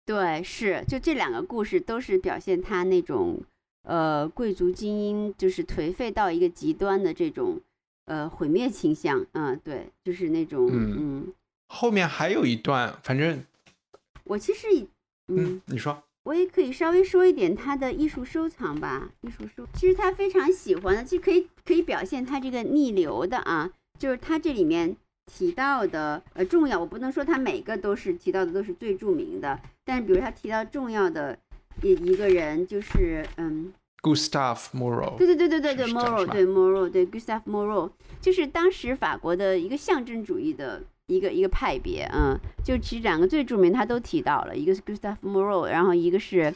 [0.04, 3.42] 对，是，就这两个故事都是表现他那种
[3.82, 7.60] 呃贵族精英就是颓废到一个极端的这种
[8.06, 11.34] 呃毁灭倾向，嗯，对，就是那种嗯嗯，
[11.68, 13.44] 后面还有一段，反正
[14.24, 14.66] 我其实
[15.28, 16.02] 嗯嗯，你说。
[16.26, 19.08] 我也可以稍微说一点他的艺术收藏吧。
[19.20, 24.96] 艺术收，其实他非常喜欢的，其实可以可以表现他这个逆流的啊，就是他这里面
[25.26, 31.38] 提到的呃重要，我不能说他每个都是提到的都是最著名的，但是比如他提到重要的
[31.80, 33.72] 一一个人就是嗯
[34.02, 46.52] ，Gustav Moreau，对对对对对对，Moreau 对 Moreau 对 Gustave Moreau，就是当时法国的一个象征主义的一个一个派别，嗯，就其实两个最著名他都提到了，一个是 Gustave Moreau，然后一个是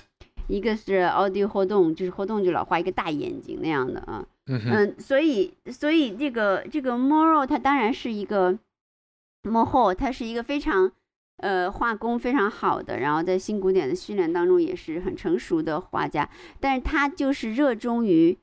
[0.49, 8.59] 一个是奥迪活动，就是活动就老画一个大眼睛那样的啊，嗯，嗯，所以所以这个这个 Moreau 他当然是一个
[9.45, 10.91] 幕后，他是一个非常
[11.37, 16.29] 呃画工非常好的，然后在新古典的训练当中也是很成熟的画家，
[16.59, 18.37] 但是他就是热衷于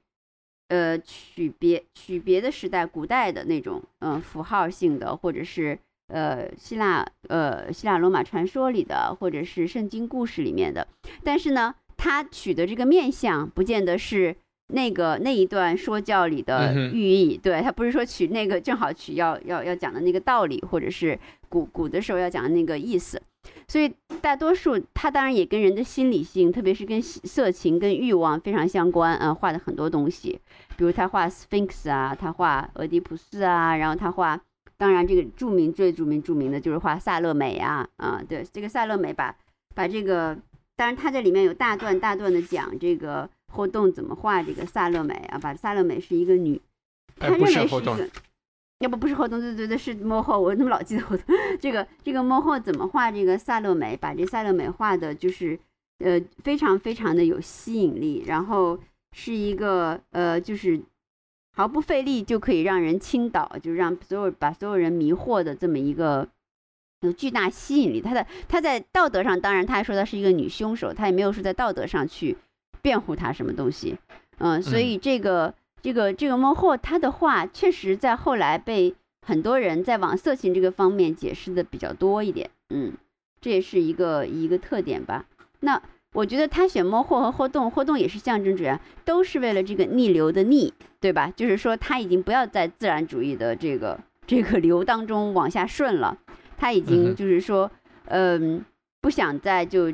[0.70, 5.78] 呃取别取别的时代古代的那种嗯、呃符号性的，或者是
[6.08, 10.88] 呃希腊呃希腊罗马传说里的，或者是圣经故事里面的，
[11.24, 14.36] 但是呢，他取的这个面相不见得是。
[14.74, 23.22] 那个那一段说教里的寓意，对他不是说取那个正好取要要要讲的那个道理，或者是古古的时候要讲的那个意思，
[23.66, 23.90] 所以
[24.20, 30.38] 大多数他当然也跟人的心理性，特别是跟色情跟欲望非常相关啊、画的很多东西，
[30.76, 34.38] 比如他画 Sphinx 啊，他画俄狄浦斯啊，然后他画，
[34.78, 39.36] 当然这个著名最著名著名的就是画萨勒美啊啊，对，这个萨勒美把
[39.74, 40.38] 把这个，
[40.76, 46.62] 当然他这里面有大段大段的讲这个后动怎么画这个萨勒美啊，把萨勒美是一个女，
[47.18, 48.10] 他哎，认为是一个，
[48.80, 51.36] 要不不是后洞，对对对，是幕后，我怎么老记得后洞？
[51.60, 53.98] 这个这个幕后怎么画这个萨勒美？
[53.98, 55.58] 把这萨勒美画的就是
[55.98, 58.80] 呃非常非常的有吸引力，然后
[59.14, 60.80] 是一个呃就是
[61.58, 66.30] 毫不费力就可以让人倾倒，就让所有把所有人迷惑的这么一个。
[67.02, 72.36] 有巨大吸引力，他的他在道德上，当然他还说他是一个女凶手，他也没有说在道德上去
[72.82, 73.96] 辩护他什么东西，
[74.40, 82.94] 嗯，所以这个、这个这个幕后他的话，确实在后来被很多人在往色情这个方面解释的比较多一点，嗯，
[83.42, 85.26] 这也是一个一个特点吧。
[85.60, 85.80] 那
[86.14, 88.72] 我觉得他选幕后和后洞，后洞也是象征主义，
[89.06, 91.32] 都是为了这个逆流的逆，对吧？
[91.36, 96.18] 就是说他已经不要在自然主义的这个这个流当中往下顺了，
[96.58, 97.70] 他已嗯经就是说，
[98.06, 98.66] 嗯，
[99.00, 99.94] 不想再就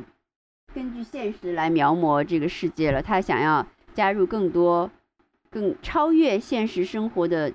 [0.73, 4.89] 根据现实来描摹这个世界了，他想要加入更多、
[5.49, 7.51] 更超越现实生活的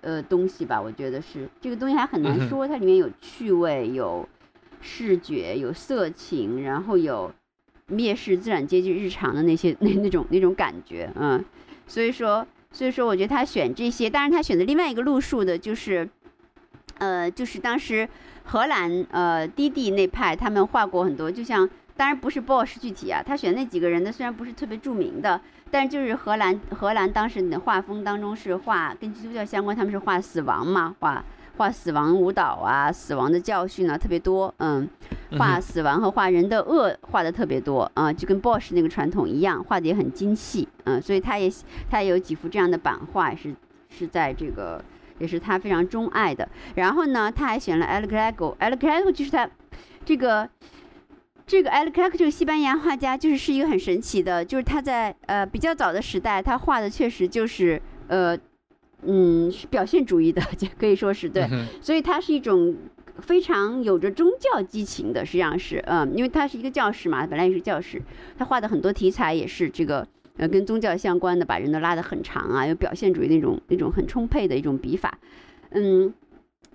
[0.00, 0.80] 呃东西吧。
[0.80, 4.28] 我觉得是这个东西还很难说，它里面有趣味、有
[4.80, 7.30] 视觉、有色情，然后有
[7.88, 11.44] 蔑视资产阶级日常的那些 那那种那种感觉，嗯，
[11.86, 16.08] 所以说所以说我觉得他选这些，当然他选的另外一个路数的就是，
[16.98, 18.08] 呃，就是当时
[18.44, 21.68] 荷兰呃低地那派他们画过很多，就像。
[21.94, 25.38] 当然不是 Bosch 具体啊，他选那几个人呢，虽然不是特别著名的，
[25.70, 31.22] 但就是荷兰荷兰当时你的画风当中是画跟基督教相关，他们是画死亡嘛，画
[31.62, 34.88] 画死亡舞蹈啊，死亡的教训啊特别多，嗯，
[35.38, 41.48] 画死亡和画人的恶画的特别多啊、就跟 Bosch 那个传统一样，画的也很精细，嗯，所以他也
[41.88, 43.54] 他也有几幅这样的版画，是
[43.88, 44.84] 是在这个
[45.20, 46.48] 也是他非常钟爱的。
[46.74, 49.48] 然后呢，他还选了 El Greco，El Greco 就是他
[50.04, 50.50] 这个。
[51.44, 58.38] 这个 El Greco 这个西班牙画家就是是一个很神奇的，就是他在呃比较早的时代，他画的确实就是呃
[59.04, 61.48] 嗯是表现主义的， 就可以说是对，
[61.80, 62.74] 所以它是一种
[63.18, 68.00] 非常有着宗教激情的，实际上是嗯，因为他是一个教师嘛，本来也是教师，
[68.36, 75.18] 他画的很多题材也是这个呃跟宗教相关的，把人都拉得很长啊，有表现主义那种那种很充沛的一种笔法，
[75.70, 76.12] 嗯，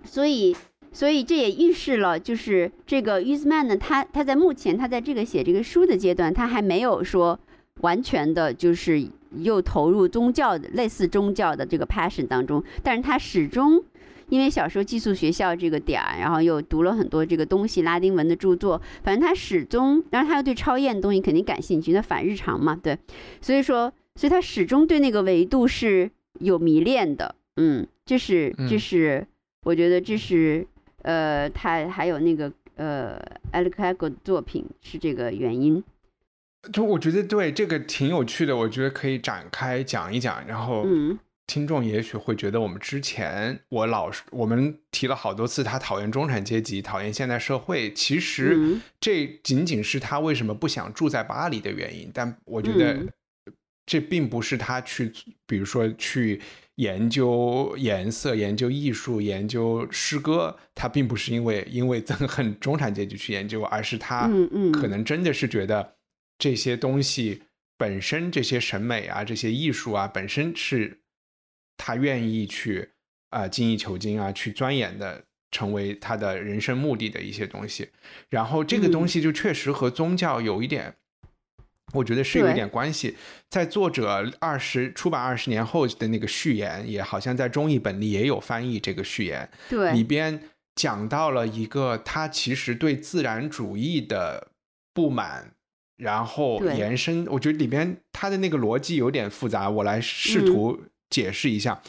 [0.04, 0.56] 所以。
[0.90, 7.38] 所以这也预示了，就是这个 u s m a n 呢，他他在目前他在这个写这个书的阶段，他还没有说
[7.82, 13.84] 完全的，就是又投入宗教的类似宗教的这个 passion 当中，但是他始终
[14.30, 22.98] 因为小时候寄宿学校这个点儿，然后又读了很多这个东西拉丁文的著作，反正他始终，然后他又对超验的东西肯定感兴趣，那反日常嘛，对，
[23.40, 29.26] 所以说，所以他始终对那个维度是有迷恋的，嗯，这是这是
[29.64, 30.68] 我觉得这是
[31.04, 33.18] 呃，他还有那个呃
[33.52, 35.82] a l e c g o 的作品是这个原因。
[36.74, 40.46] 就我觉得对这个挺有趣的，我觉得可以展开讲一讲。
[40.46, 40.86] 然后，
[41.46, 47.94] 听众也许会觉得我们之前我老是我们提了好多次，他讨厌中产阶级，讨厌现代社会。
[47.94, 52.12] 其实这仅仅是他为什么不想住在巴黎的原因。
[52.14, 53.00] 但我觉得
[53.86, 55.10] 这并不是他去，
[55.46, 56.42] 比如说去
[56.76, 64.30] 研究颜色、研究艺术、研究诗歌，他并不是因为因为憎恨中产阶级去研究，而是他
[64.74, 65.94] 可能真的是觉得。
[66.38, 67.44] 这些东西
[67.78, 71.02] 本身，这些审美啊，这些艺术啊，本身是
[71.76, 72.90] 他愿意去
[73.30, 77.90] 啊精益求精啊，去钻研的，成为他的人生目的的一些东西。
[78.30, 80.96] 然后这个东西就确实和宗教有一点，
[81.94, 83.16] 我觉得是有一点关系。
[83.50, 90.40] 在作者二十出版二十年后的那个序言，也好像在中译本里也有翻译这个序言，对里边
[90.76, 94.52] 讲到了一个他其实对自然主义的
[94.94, 95.54] 不满。
[95.98, 100.80] 然后延伸，我觉得里边它的那个逻辑有点复杂，我来试图
[101.10, 101.82] 解释一下。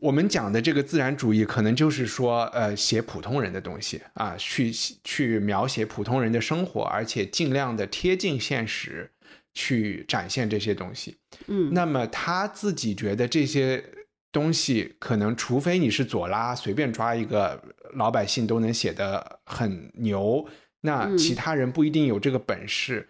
[0.00, 4.72] 我们讲的这个自然主义，可能就是说，呃，写普通人的东西啊，去
[5.04, 9.10] 去描写普通人的生活，而且尽量的贴近现实，
[9.52, 11.18] 去展现这些东西。
[11.46, 13.84] 嗯，那么他自己觉得这些
[14.32, 17.62] 东西，可能除非你是左拉，随便抓一个
[17.92, 20.48] 老百姓都能写得很牛。
[20.82, 23.08] 那其他人不一定有这个本事，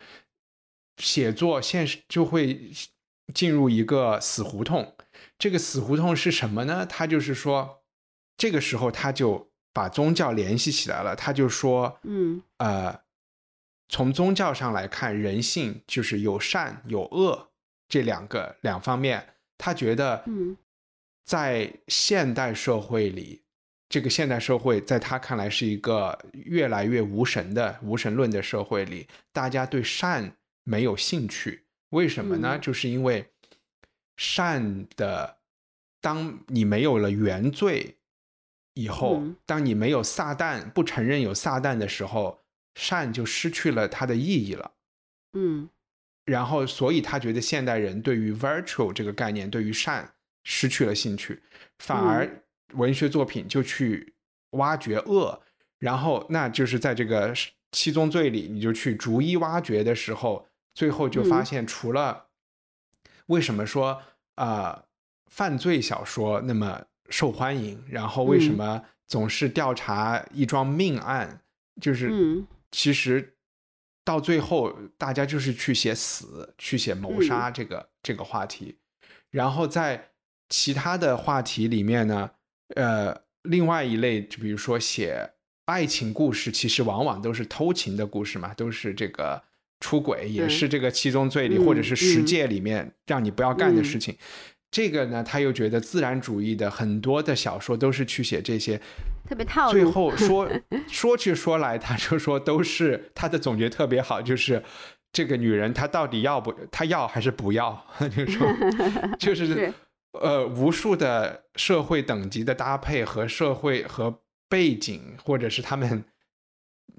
[0.98, 2.70] 写作现实就会
[3.34, 4.94] 进入一个死胡同。
[5.38, 6.86] 这个死胡同是什么呢？
[6.86, 7.82] 他就是说，
[8.36, 11.16] 这个时候他就把宗教联系起来了。
[11.16, 13.00] 他就说，嗯，呃，
[13.88, 17.52] 从宗教上来看，人性就是有善有恶
[17.88, 19.34] 这两个两方面。
[19.56, 20.56] 他觉得，嗯，
[21.24, 23.41] 在现代社会里。
[23.93, 30.34] 这个现代社会在他看来是一个越来越无神的无神论的社会里，大家对善
[30.64, 32.59] 没有兴趣，为什么呢？
[32.59, 33.30] 就是因为
[34.16, 35.36] 善的，
[36.01, 37.99] 当你没有了原罪
[38.72, 42.43] 以后，当你没有撒旦，不承认有撒旦的时候，
[42.74, 44.72] 善就失去了它的意义了。
[45.34, 45.68] 嗯，
[46.24, 50.14] 然后所以他觉得现代人对于 virtual 这个概念，对于善
[50.45, 51.43] 失去了兴趣，
[51.78, 52.41] 反而。
[52.74, 54.14] 文学作品就去
[54.50, 55.42] 挖掘恶，
[55.78, 57.34] 然后那就是在这个
[57.70, 62.26] 七宗罪里，你就去逐一挖掘的时候，最后就发现，除了
[63.26, 64.02] 为什么说
[64.34, 64.84] 啊
[65.28, 71.40] 犯罪小说那么受欢迎，然后为什么总是调查一桩命案，
[71.80, 73.36] 就是其实
[74.04, 78.78] 到最后大家就是去写死，去写谋杀这个这个话题，
[79.30, 80.10] 然后在
[80.50, 82.32] 其他的话题里面呢。
[82.76, 85.30] 呃，另外一类，就比如说写
[85.66, 89.42] 爱情故事，其实往往都是偷情的故事嘛，都是这个
[89.80, 94.16] 出轨，也是这个七宗罪里或者是十戒里面让你不要干的事情。
[94.70, 98.80] 这个呢，他又觉得自然主义的很多的小说都是去写这些，
[99.28, 99.72] 特别套路。
[99.72, 100.48] 最后说
[100.88, 104.62] 说去说来，他就说都是他的总结特别好，就是
[105.12, 107.86] 这个女人她到底要不她要还是不要？
[108.16, 108.48] 就 说
[109.18, 109.72] 就是。
[110.20, 116.04] 呃，无数的社会等级的搭配和社会和背景，或者是他们，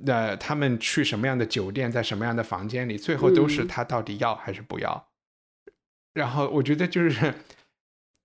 [0.08, 5.10] 呃，他们去什么样的酒店，在什么样的房间里，最后都是他到底要还是不要。
[6.16, 7.36] 然后我觉得就是，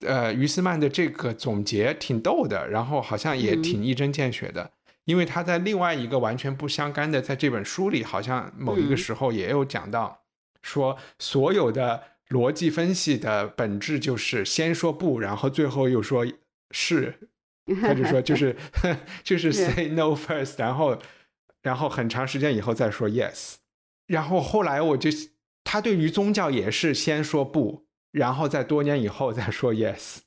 [0.07, 4.71] 呃，于斯曼的这个总结挺逗的，然后好像也挺一针见血的，
[5.05, 10.23] 因为他在另外一个完全不相干的，在这本书里，好像某一个时候也有讲到，
[10.63, 12.03] 说所有的。
[12.29, 16.27] 逻辑分析的本质就是先说不，然后最后又说
[16.71, 17.31] 是，
[17.81, 18.55] 他就说就是
[19.25, 20.99] 就是 say no first，然后
[21.63, 23.55] 然后很长时间以后再说 yes，
[24.07, 25.11] 然后后来我就
[25.65, 30.19] 他对于宗教也是先说不，然后在多年以后再说 yes。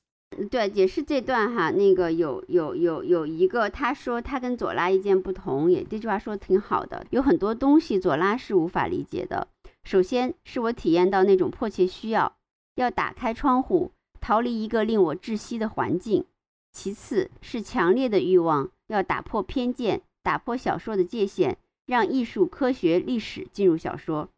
[0.49, 9.49] 对，也是这段哈，那个有有有有一个他说他跟左拉意见不同，也这句话说的挺好的，有很多东西左拉是无法理解的。
[9.83, 12.37] 首先是我体验到那种迫切需要，
[12.75, 16.23] 要打开窗户，逃离一个令我窒息的环境；
[16.71, 24.29] 其次是强烈的欲望，要打破偏见，打破小说的界限，让艺术、科学、历史进入小说。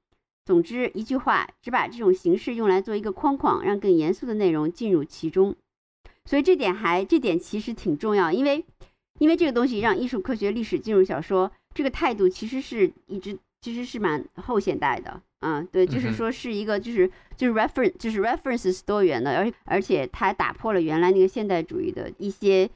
[0.46, 5.56] 总之，一句话，只把这种形式用来做一个框框，让更严肃的内容进入其中。
[6.26, 8.66] 所以这点还这点其实挺重要，因为
[9.20, 15.22] 因为这个东西让艺术、科学、历史进入小说，这个态度其实是一直其实是蛮后现代的。
[15.40, 22.70] 嗯，对，就是说是一个就是就是 reference 就是 references 多元的，而而且它打破了原来那个现代主义的一些，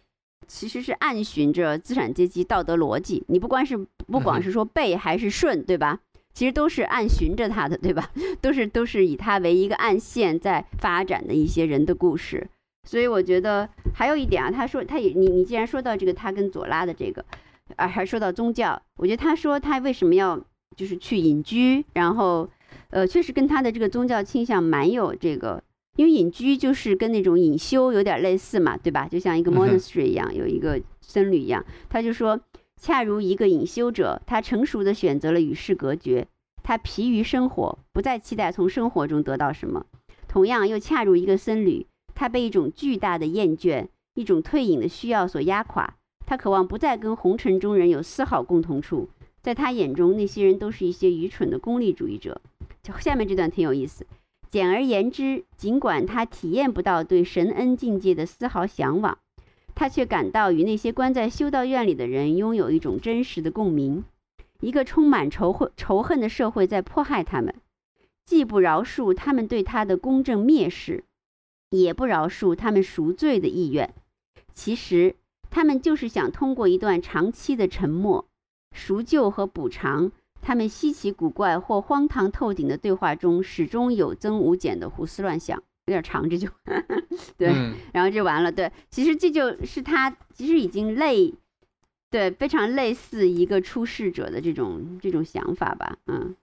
[0.47, 3.25] 其实是暗循着资产阶级道德逻辑。
[3.27, 3.77] 你不光是
[4.07, 5.99] 不管是说背还是顺，对吧？
[6.33, 8.09] 其实都是暗循着它的，对吧？
[8.39, 12.47] 都是都是以它为一个暗线在发展的一些人的故事。
[12.83, 17.25] 所以我觉得还有一点啊，他说他也你你既然说到这个他跟左拉的这个，
[17.75, 20.39] 啊还说到宗教，我觉得他说他为什么要
[20.77, 22.49] 就是去隐居，然后
[22.91, 25.61] 呃确实跟他的这个宗教倾向蛮有这个，
[25.97, 29.05] 因为隐居就是跟那种隐修有点类似嘛，对吧？
[29.05, 32.39] 就像一个 monastery 一样，有一个僧侣一样，他就说
[32.79, 36.27] 恰如一个隐修者，他成熟的选择了与世隔绝，
[36.63, 39.85] 他疲于生活，不再期待从生活中得到什么，
[40.27, 41.87] 同样又恰如一个僧侣。
[42.19, 49.07] 他被一种巨大的厌倦、一种退隐的需要所压垮，他渴望不再跟红尘中人有丝毫共同处。
[49.47, 52.41] 在他眼中，那些人都是一些愚蠢的功利主义者。
[52.83, 54.05] 就下面这段挺有意思。
[54.51, 59.17] 简而言之，尽管他体验不到对神恩境界的丝毫向往，
[59.73, 64.03] 他却感到与那些关在修道院里的人拥有一种真实的共鸣。
[64.59, 67.55] 一个充满仇恨、仇恨的社会在迫害他们，
[68.25, 71.05] 既不饶恕他们对他的公正蔑视。
[71.69, 73.93] 也不饶恕他们赎罪的意愿，
[74.53, 75.15] 其实
[75.49, 78.26] 他们就是想通过一段长期的沉默、
[78.73, 80.11] 赎救和补偿
[80.41, 85.61] 他们稀奇古怪或荒唐透顶的对话中始终有增无减的胡思乱想。
[85.85, 86.47] 有点长，这 就
[87.37, 87.47] 对，
[87.93, 88.51] 然后就完了。
[88.51, 91.33] 对，其实这就是他其实已经类
[92.09, 95.97] 对非常类似一个出世者的这种这种想法吧。
[96.07, 96.35] 嗯，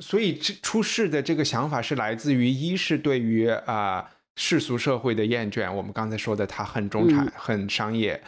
[0.00, 4.10] 所以这出世的这个想法是来自于一是对于啊。
[4.36, 8.20] 世俗社会的厌倦，我们刚才说的，他很中产，很商业。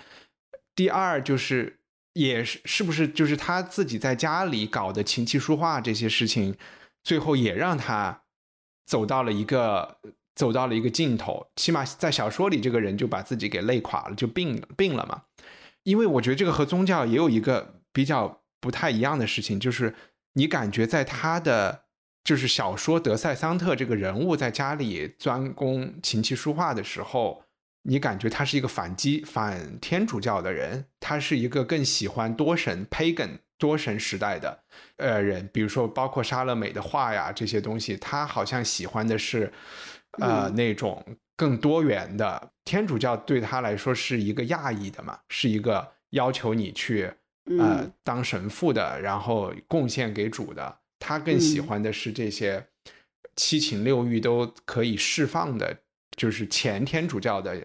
[0.76, 1.80] 第二就是，
[2.16, 6.56] 也是是不是就是他自己在家里搞的琴棋书画这些事情，
[7.04, 8.22] 最后也让他
[8.86, 9.98] 走到了一个
[10.34, 11.46] 走到了一个尽头。
[11.56, 15.22] 起码在小说里，这个人就把自己给累垮了，就病病了嘛。
[15.82, 19.94] 因为我觉得这个和宗教也有一个比较不太一样的事情，就是
[20.32, 21.84] 你感觉在他的。
[22.26, 27.44] 就是小说德塞桑特这个人物在家里专攻琴棋书画的时候，
[27.88, 34.64] 你感觉他是一个反基反天主教的人，他是一个更喜欢多神 pagan 多神时代的
[34.96, 39.52] 呃人，比如说包括莎乐美的画呀这些东西，他好像喜欢的是
[40.18, 41.04] 呃那种
[41.36, 42.50] 更多元的。
[42.64, 47.08] 天主教，对他来说是一个亚裔的嘛，是一个要求你去
[47.58, 50.78] 呃当神父的，然后贡献给主的。
[50.98, 52.66] 他更喜欢的是这些
[53.36, 55.78] 七情六欲都可以释放的，
[56.16, 57.56] 就是前天主教的。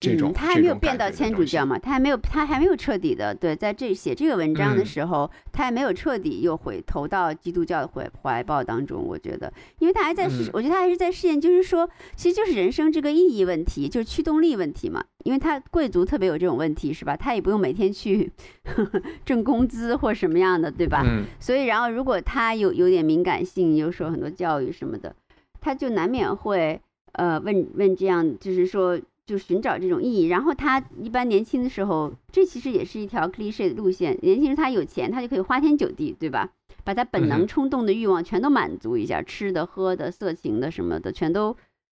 [0.00, 1.76] 这种他还没有变到天主教嘛？
[1.76, 9.02] 他还没有，他还没有彻底的对，在这写这个文章的时候，他还没有彻底又回投到基督教的怀怀抱当中。
[9.04, 15.04] 我觉得，因为他还在，我觉得他还是在试验，就是说，其实就是人生这个意义问题，就是驱动力问题嘛。
[15.24, 17.16] 因为他贵族特别有这种问题，是吧？
[17.16, 18.30] 他也不用每天去
[19.26, 21.04] 挣工资或什么样的，对吧？
[21.40, 25.12] 所以，然后如果他有有点敏感性，又受很多教育什么的，
[25.60, 26.80] 他就难免会
[27.12, 29.00] 呃问问这样，就是说。
[29.28, 34.18] 就寻找这种意义，然后他一般年轻的时候，这其实也是一条 cliche 的路线。
[34.22, 36.50] 年轻人他有钱，他就可以花天酒地，对吧？
[36.82, 41.54] 把他本能冲动的欲望全都满足一下，吃的、喝的、色情的什么的，全都，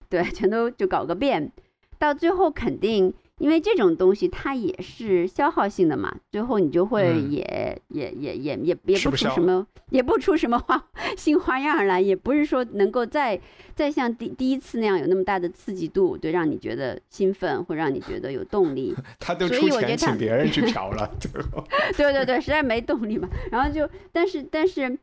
[0.08, 1.52] 对，全都就搞个遍。
[2.00, 3.14] 到最后肯定。
[3.40, 10.80] 因为这种东西它也是消耗性的嘛，最后你就会也也也也也也不出什么，也不出什么花
[11.16, 13.40] 新花样来，也不是说能够再
[13.74, 18.94] 再像第第一次那样有那么大的刺激度，对，让你觉得兴奋，会让你觉得有动力。
[19.18, 21.64] 他都出钱请别人去嫖了，最后。
[21.96, 23.26] 对对对，实在没动力嘛。
[23.50, 24.98] 然后就，但是但是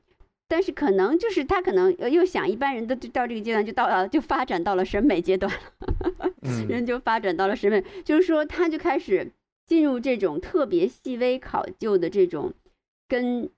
[0.47, 6.31] 但是可能就是他可能又想，一般人都到这个阶段就到了，就发展到了审美阶段了。
[6.69, 9.31] 人就发展到了审美，就是说，他就开始
[9.65, 12.53] 进入这种特别细微考究的这种
[13.07, 13.49] 跟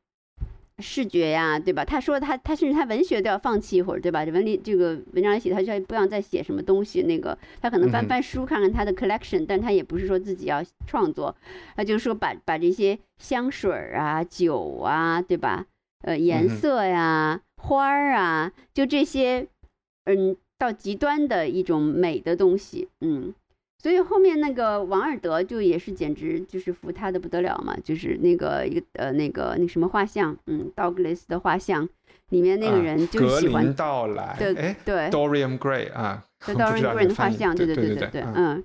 [0.80, 1.86] 视觉呀，对吧？
[1.86, 4.26] 他说他他甚至他文学都要放弃一会儿，对吧？
[4.26, 7.04] 这文理这个文章写，他就不想再写什么东西。
[7.04, 11.36] 那个他可能翻翻书，看看他的 collection，但他也不是说自己要创作，
[11.76, 15.66] 他就是说把把这些香水啊、酒啊，对吧？
[16.04, 19.48] 呃，颜色呀、花儿啊，就这些，
[20.06, 20.36] 嗯。
[20.60, 23.34] 到极端的一种美的东西，嗯，
[23.82, 31.88] 所以后面那个王尔德就也是简直就是服他的不得了嘛，就是那个一个呃那个那什么画像，嗯，道格雷斯的画像
[32.32, 38.64] 里面那个人就喜欢道来，对哎对，Dorian Gray 啊， 对 Dorian Gray 的画像，对对对对对，嗯嗯，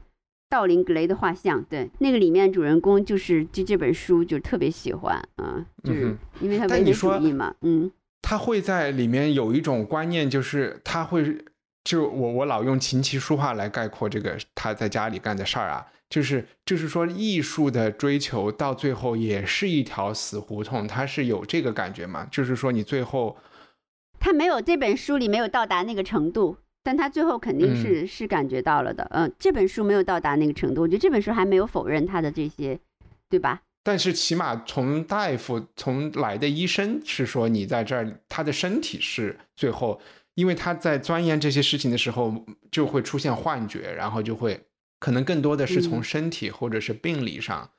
[0.49, 7.91] 道林格雷的画像，对，那个里面主人公就是就这本书就特别喜欢，啊，就是嗯因为他唯物主但你说义嘛，嗯
[8.23, 11.45] 他会在里面有一种观念，就是他会，
[11.85, 22.27] 就我我老用琴棋书画来概括这个他在家里干的事儿啊，就是就是说艺术的追求到最后也是一条死胡同，他是有这个感觉嘛？
[22.31, 23.37] 就是说你最后
[24.19, 29.05] 他没有这本书里没有到达那个程度，但他最后肯定是、是感觉到了的。
[29.11, 32.79] 嗯，这本书没有到达那个程度，我觉得这本书还没有否认他的这些，
[33.29, 33.63] 对吧？
[33.83, 40.01] 但是起码从大夫从来的医生是说你在这儿，他的身体是最后，
[40.35, 44.61] 因为他在钻研这些事情的时候就会出现幻觉，然后就会
[45.01, 47.71] 可能更多的是从嗯身体或者是病理上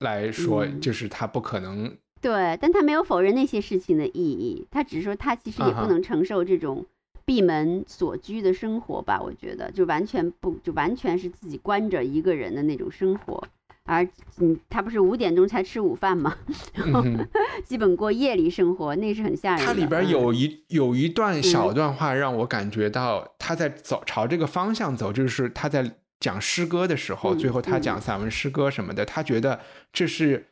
[0.00, 6.86] 来说，嗯就是他不可能对，但他没有否认那些事情的意义，他只是说他其实也不能承受这种
[7.30, 9.20] 闭门锁居的生活吧。
[9.22, 13.46] 我觉得就完全不就完全是自己关着一个人的那种生活。
[13.84, 14.04] 而
[14.40, 16.36] 嗯，他不是五点钟才吃午饭吗？
[16.74, 17.04] 然后
[17.64, 19.66] 基本过夜里生活，那是很吓人的。
[19.66, 29.60] 它里边嗯有一有一段小段话让我感觉到他在走朝这个方向走，就是他在讲诗歌的时候，嗯最后他嗯讲散文诗歌什么的，他觉得
[29.92, 30.49] 这是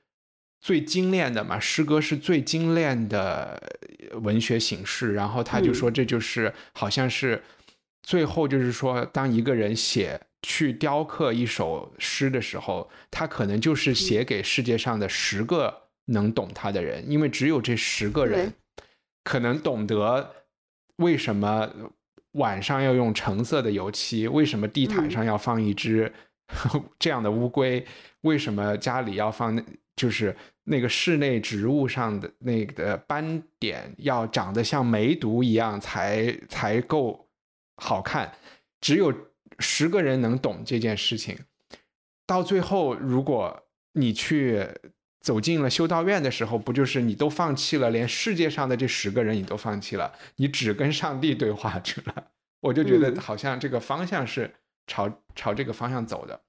[0.60, 3.62] 最精炼的嘛，诗歌是最精炼的
[4.22, 5.74] 文学形式，然后他就嗯。
[5.74, 7.42] 说这就是好像是
[8.02, 10.20] 最后就是说，当一个人写。
[10.40, 18.54] 去雕刻一首诗的时候，他可能嗯就是写给世界上的十个能懂他的人，因为只有这十个人
[19.24, 20.32] 可能懂得
[20.98, 21.68] 为什么
[22.34, 25.10] 晚上要用橙色的油漆，为什么地毯嗯。
[25.10, 26.12] 上要放一只
[27.00, 27.84] 这样的乌龟，
[28.20, 29.62] 为什么家里要放那
[29.98, 30.34] 就是
[30.64, 37.28] 那个室内植物上的那个斑点要长得像梅毒一样才才够
[37.76, 38.32] 好看，
[38.80, 39.12] 只有
[39.58, 41.36] 十个人能懂这件事情。
[42.24, 44.64] 到最后，如果你去
[45.20, 52.28] 走进了修道院的时候，不就是你都放弃了，连世界上的这十个人你都放弃了，你只跟上帝对话去了。
[52.62, 54.54] 我就觉得嗯好像这个方向是
[54.86, 56.40] 朝朝这个方向走的。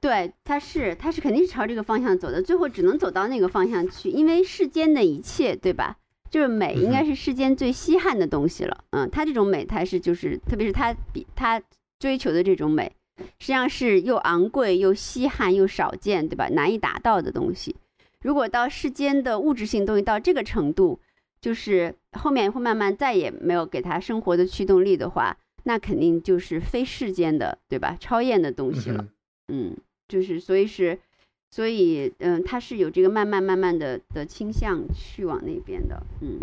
[0.00, 5.96] 对，他是他是肯定是朝这个方向走的，最后只能走到那个方向去，因为世间的一切，对吧？
[6.30, 8.84] 就是美，应该是世间最稀罕的东西了。
[8.90, 11.60] 嗯，他这种美，他是就是，特别是他比他
[11.98, 12.92] 追求的这种美，
[13.38, 16.48] 实际上是又昂贵又稀罕又少见，对吧？
[16.50, 17.74] 难以达到的东西。
[18.20, 21.00] 如果到世间的物质性东西到这个程度，
[21.40, 27.96] 就是后面会慢慢再也没有给他生活的驱动力的话，那肯定就是非世间的，对吧？
[27.98, 29.02] 超验的东西了。
[29.02, 29.08] 嗯
[29.50, 29.76] 嗯，
[30.08, 30.98] 就是所以是，
[31.50, 36.38] 所以嗯，他是有这个慢慢慢慢的的倾向去往那边的，嗯，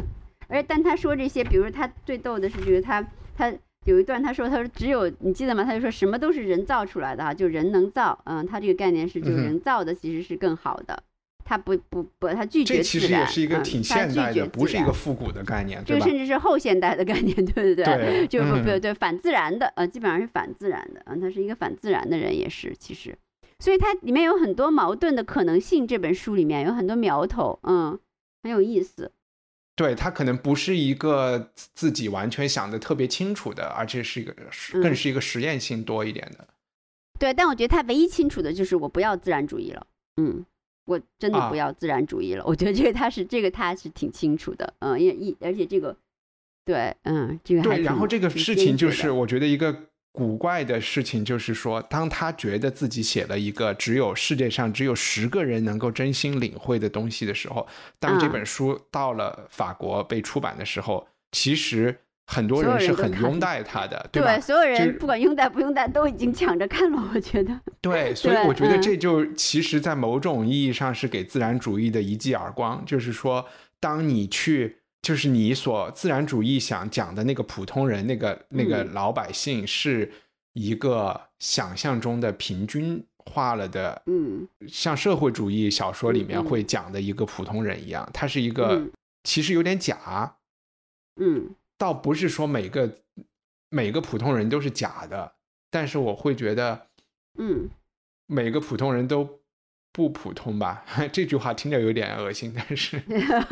[0.48, 3.06] 而但他说这些，比如说他最逗的是就是，他
[3.36, 3.54] 他
[3.86, 5.64] 有一段他说他说只有你记得吗？
[5.64, 11.04] 他就说什么都是人造出来的哈，就人能造，嗯，他这个概念是就人造的其实是更好的，
[11.44, 16.18] 他不不不他拒绝这其实也是一个嗯挺现代的，不是一个复古的概念，这个甚？
[16.18, 17.86] 至是后现代的概念，对对对，
[18.26, 23.16] 对就不不嗯对反自然的，呃，基本上是反自然的，嗯，他是一个反自然的人，也是其实，
[23.60, 25.88] 所以它里面有很多矛盾的可能性。
[25.88, 28.00] 这本书里面有很多苗头，嗯，
[28.44, 29.12] 很有意思。
[29.78, 34.34] 对他可能不是一个自己完全想的特别清楚的，而且是一个
[34.82, 36.48] 更是一个实验性多一点的。
[37.20, 39.86] 对，但我觉得他唯一清楚的就是我不要自然主义了，
[40.16, 40.46] 嗯，
[40.86, 42.44] 我真的啊不要自然主义了。
[42.48, 45.98] 我觉得这个他是这个他是挺清楚的，嗯，因为一而且这个，
[46.64, 57.68] 对，嗯，这个还对，然后这个事情就是我觉得一个古怪的事情，就是说，当他觉得自己写了一个只有世界上只有十个人能够真心领会的东西的时候，
[58.00, 61.94] 当这嗯本书到了法国被出版的时候，其实
[62.26, 64.40] 很多人是很拥戴他的，吧？
[64.40, 67.60] 所有人不管拥戴不拥戴都已经抢着看了，我觉得。
[67.82, 73.46] 对，所以我觉得嗯这就其实，在某种意义上是给自然主义的一记耳光，就是说，
[73.80, 80.12] 当你去，就是你所自然主义想讲的那个普通人，那个那个嗯老百姓，是
[80.54, 88.92] 一个想象中的平均化了的，嗯像社会主义小说里面会讲的一个普通人一样，他是一个嗯
[89.24, 90.38] 其实有点假，
[91.22, 92.98] 嗯倒不是说每个
[93.70, 95.34] 每个普通人都是假的，
[95.70, 96.88] 但是我会觉得。
[97.38, 97.70] 嗯，
[98.28, 99.42] 每个普通人都
[99.92, 100.86] 不普通吧？
[101.12, 102.98] 这句话听着有点恶心，但是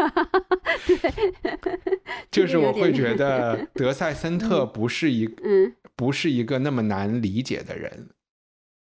[2.32, 8.10] 就是我会觉得 德塞森特不是一嗯不是一个那么难理解的人。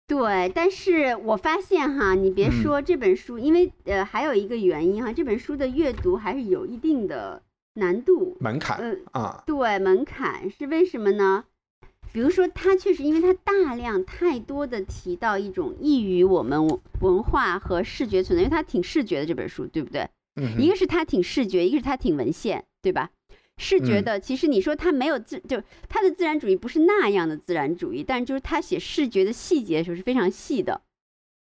[0.08, 7.42] 对，但是我发现哈，你别嗯说这本书，因为呃还有一个原因哈，这本书的阅读还是有一定的
[7.74, 11.44] 难度，门槛呃，啊，对门槛是为什么呢？
[12.12, 20.08] 比如说，它确实因为它大量太多的提到一种异于我们文文化和视觉存在，因为它挺视觉的这本书，对不对？
[20.36, 23.10] 嗯一个是它挺视觉，一个是它挺文献，对吧？
[23.58, 30.82] 视觉嗯的，其实你说他没有自，就他的自然主义不是那样的自然主义，但就是他写视觉的细节的时候是非常细的，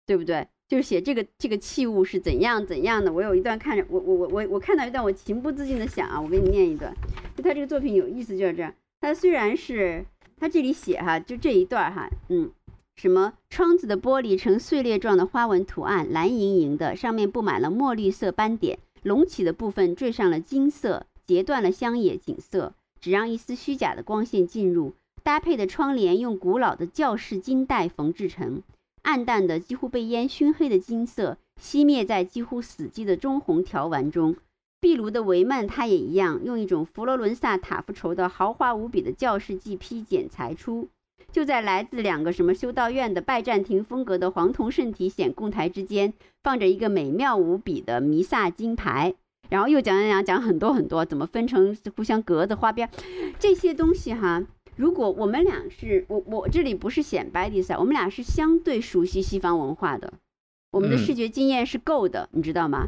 [0.05, 0.47] 对不对？
[0.67, 3.11] 就是写这个这个器物是怎样怎样的。
[3.11, 6.93] 我有一段看着，我我我我我看到一段，我情不自禁的想啊，我给你念一段。
[7.35, 8.71] 就他这个作品有意思就是这样，
[9.01, 10.05] 他虽然是
[10.37, 12.51] 他这里写哈，就这一段哈，嗯。
[12.95, 24.93] 什么窗子的玻璃呈碎裂状的花纹图案，蓝莹莹的，上面布满了墨绿色斑点，隆起的部分缀上了金色，截断了乡野景色，只让一丝虚假的光线进入。
[25.23, 28.61] 搭配的窗帘用古老的教式金带缝制成，
[29.01, 34.35] 暗淡的几乎被烟熏黑的金色熄灭在几乎死寂的棕红条纹中。
[34.79, 40.87] 壁炉的帷幔，它也一样，用一种佛罗伦萨塔夫绸的豪华无比的教式技披剪裁出。
[41.35, 49.15] 就在来自两个什么修道院的拜占庭风格的黄铜圣体显供台之间，放着一个美妙无比的弥撒金牌。
[49.49, 52.89] 然后又讲讲讲讲很多很多，怎么分成互相隔的花边，
[53.37, 54.45] 这些东西哈。
[54.77, 60.13] 如果我们俩是我我这里不是显摆的意思，我们俩是相对熟悉西方文化的，
[60.71, 62.87] 我们的嗯视觉经验是够的，你知道吗？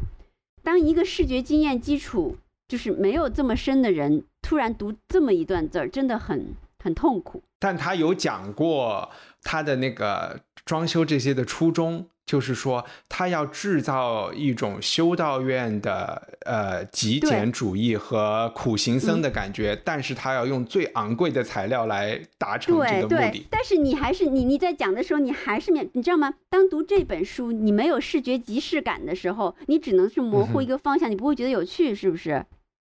[0.62, 2.36] 当一个视觉经验基础
[2.66, 7.42] 就是没有这么深的人，突然读这么一段字儿，真的很很痛苦。
[7.58, 9.10] 但他有讲过
[9.42, 23.46] 他的那个装修这些的初衷，就是说他要制造一种修道院的呃极简主义和苦行僧的感觉，但是他要用最昂贵的材料来达成这个目的，。
[23.50, 26.34] 但是你还是你你在讲的时候，你还是面，你知道吗？
[26.50, 32.44] 当读这本书，你没有视觉即视感的时候，你只能是模糊一个方向，你不会觉得有趣，是不是？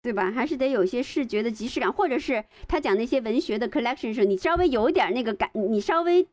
[0.01, 0.31] 对吧？
[0.31, 6.27] 还是得有些视觉的即视感，或者是他讲那些文学的 collection 时候，你稍微有点那个感，你稍微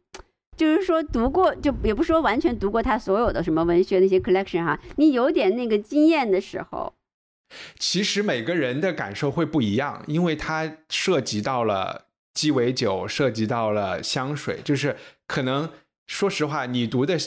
[0.55, 6.93] 就是说读过，就也不说完全读过他所有的什么文学那些 collection 哈，你有点那个经验的时候，
[7.79, 14.95] 其实每个人的感受会不一样，因为它涉及到了鸡尾酒，涉及到了香水，就是
[15.27, 15.69] 可能
[16.07, 17.17] 说实话，你读的。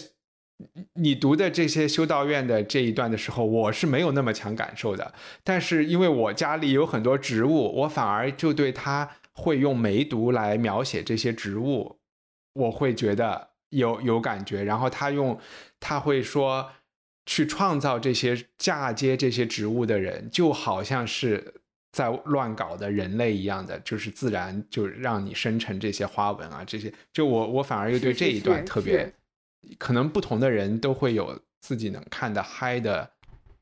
[0.94, 5.14] 你读的这些修道院的这一段的时候，我是没有那么强感受的。
[5.44, 11.98] 但是因为我家里有很多植物，我反而就对它会用梅毒来描写这些植物，
[12.54, 14.64] 我会觉得有有感觉。
[14.64, 15.38] 然后他用
[15.78, 16.72] 他会说，
[17.26, 21.54] 去创造这些嫁接这些植物的人，就好像是
[21.92, 26.92] 在乱搞的人类一样的，就是自然就让你生成这些花纹啊，这些。
[27.12, 29.14] 就我我反而又对这一段特别是，
[29.78, 33.10] 可能不同的人都会有自己能看的嗨的，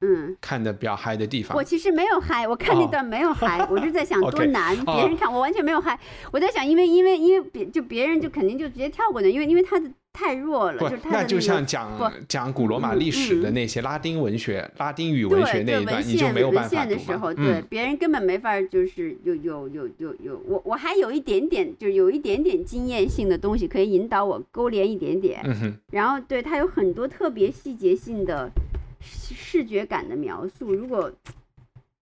[0.00, 0.36] 嗯。
[0.40, 1.64] 看的比较嗨的地方我。
[1.64, 5.98] 其实没有嗨，我看那哦段没有嗨，我是在想 多难，哦别人看我完全没有嗨。
[6.30, 28.50] 我在想，因为因为因为别就别人就肯定就直接跳过的，因为因为他的太弱了，就是，他的那就像讲讲古罗马历史的那些拉丁文学、拉丁语文学那对一段，文你就没有办法读嘛献的时候，对嗯，别人根本没法，就是有有有有有我我还有一点点，就是有一点点经验性的东西可以引导我勾连一点点，嗯哼，然后对它有很多特别细节性的
[29.02, 30.72] 视视觉感的描述。
[30.72, 31.12] 如果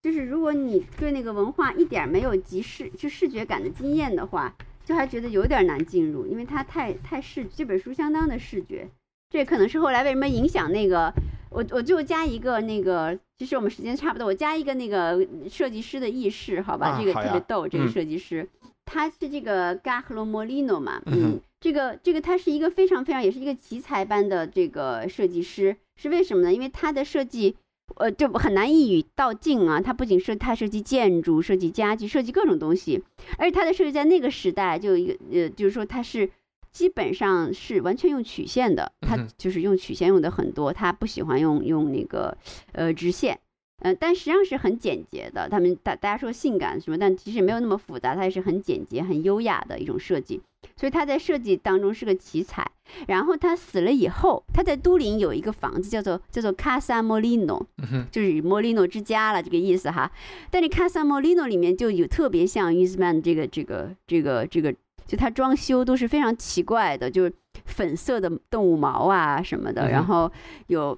[0.01, 4.55] 就是如果你对那个文化一点儿没有及视就视觉感的经验的话，
[4.85, 8.87] 就还觉得有点难进入，因为它太太视这本书相当的视觉。
[9.29, 11.11] 这可能是后来为什么影响那个
[11.49, 16.97] 我我就加一个那个，其实我们时间差不多，我加一个那个设计师的轶事，好吧？
[16.97, 18.47] 这个特别逗，这个嗯设计师。
[18.85, 26.53] 他是这个 Garlo Molino 嘛，嗯嗯，这个这个他是一个非常非常也是一个奇才般的这个设计师，是为什么呢？
[26.53, 27.57] 因为他的设计，
[27.97, 29.79] 呃，就很难一语道尽啊。
[29.79, 33.03] 它不仅设他设计建筑、设计家具、设计各种东西，
[33.37, 36.29] 而且它的设计在那个时代就有一个呃，就是说它是
[36.71, 42.37] 基本上是完全用曲线的，他嗯哼就是用曲线用的很多，它不喜欢用用那个
[42.73, 43.39] 呃直线。
[43.81, 45.49] 呃，但实际上是很简洁的。
[45.49, 50.41] 他们大大家说性感什么，但其实没有那么复杂，它也是很简洁、很优雅的一种设计。
[50.75, 52.65] 所以他在设计当中是个奇才。
[53.07, 57.65] 然后他死了以后，他在都灵有一个房子叫做叫做 Casa Molino，
[58.11, 60.11] 就是莫利诺之家了这个意思哈。
[60.51, 64.71] 但是 Casa Molino 里面就有特别像 Eastman 这个这个这个这个，
[65.07, 67.33] 就他装修都是非常奇怪的，就是
[67.65, 70.31] 粉色的动物毛啊什么的，然后
[70.67, 70.97] 有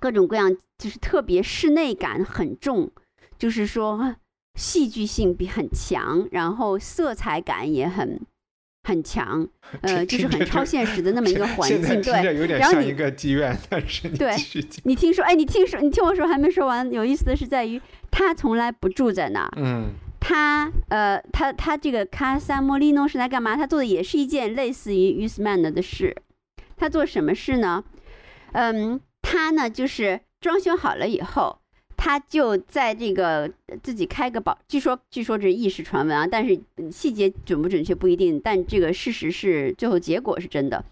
[0.00, 2.90] 各种各样，就是特别室内感很重，
[3.38, 4.16] 就是说
[4.54, 8.18] 戏剧性比很强，然后色彩感也很
[8.86, 9.44] 很强，
[9.80, 12.58] 呃， 就是很超现实的那么一个环境，对。
[12.58, 14.32] 然后你一个妓院，但是你对
[14.84, 16.88] 你听说，哎，你听说，你听我说，还没说完。
[16.92, 17.82] 有意思的是在于，
[18.12, 19.88] 他从来不住在那儿，嗯
[20.20, 23.56] 他呃，他他这个卡萨莫利诺是来干嘛？
[23.56, 26.14] 他做的也是一件类似于于斯曼的的事。
[26.76, 27.82] 他做什么事呢？
[28.52, 31.58] 嗯，他呢就是装修好了以后，
[32.06, 40.84] 他就在这个呃自己开个保，据说据说这是一时传闻啊，但是嗯细节准不准确不一定，但这个事实是最后结果是真的。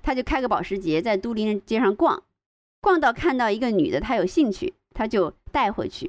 [0.00, 2.22] 他就开个保时捷在都灵街上逛，
[2.80, 6.08] 逛到看到一个女的，他有兴趣，他就带回去，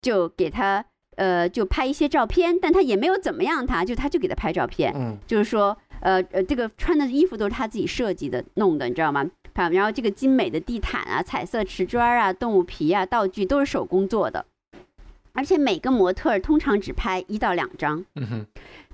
[0.00, 0.84] 就给他
[1.16, 9.28] 呃就拍一些照片，但他也没有怎么样他，就他就给他拍照片，嗯就是说呃呃这个穿的衣服都是他自己设计的弄的，你知道吗？
[9.54, 14.46] 啊，然后这个精美的地毯啊、彩色瓷砖啊、动物皮啊、道具都是手工做的，
[15.32, 18.46] 而且每个模特儿通常只拍一到两张，嗯哼。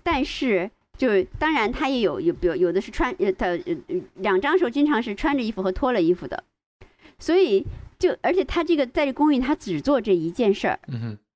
[0.02, 3.58] 但是就当然他也有有比如有的是穿呃他
[4.14, 6.44] 两张时候经常是穿着衣服和脱了衣服的，
[7.18, 7.66] 所以
[7.98, 10.78] 就而且他这个在这公寓他只做这一件事儿，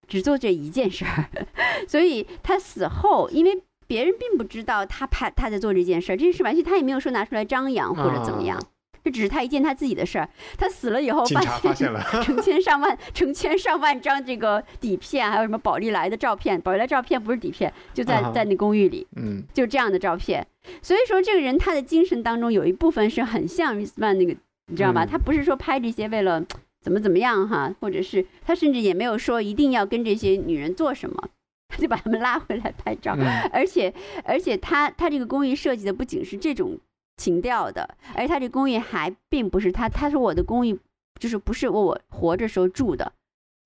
[0.08, 1.30] 只做这一件事儿，
[1.86, 8.62] 所以他死后，因为别人并不知道他拍他在做这件事儿，这件事完全他也没有说拿出来张扬或者怎么样，啊
[9.02, 10.28] 这只是他一件他自己的事儿。
[10.58, 20.46] 他死了以后，警察发现了成千上万、成千上万张这个底片，还有什么宝丽来的照片，宝丽来照片不是底片，就在啊在那公寓里，嗯就这样的照片。
[20.82, 24.34] 所以说，这个人他的精神当中有一部分是很像 r i s m a n 那个，
[24.66, 25.04] 你知道吧？
[25.04, 26.44] 嗯他不是说拍这些为了
[26.82, 31.28] 怎么怎么样哈，或者是他甚至也没有说一定要跟这些女人做什么，
[31.68, 33.14] 他就把他们拉回来拍照。
[33.18, 33.92] 嗯而且
[34.24, 36.78] 而且他他这个公寓设计的不仅是这种
[37.20, 40.78] 情调的，而且他这公寓还并不是他他说我的公寓
[41.18, 43.12] 就是不是为我活着时候住的。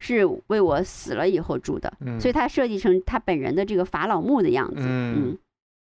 [0.01, 4.83] 是为我死了以后住的，嗯所以他设计成他本人的这个法老墓的样子。
[4.87, 5.39] 嗯嗯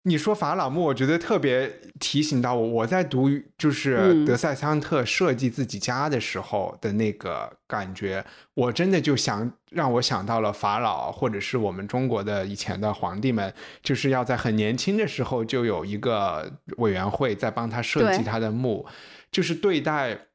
[0.07, 8.23] 你说法老墓，我觉得特别提醒到我，我在读就是嗯德塞桑特设计自己家的时候的那个感觉，
[8.53, 13.53] 我真的就想让我想到了法老，或者是我们中国的以前的皇帝们，
[13.83, 18.87] 就是要在很年轻的时候就有一个委员会在帮他设计他的墓，
[19.33, 20.27] 就是对待，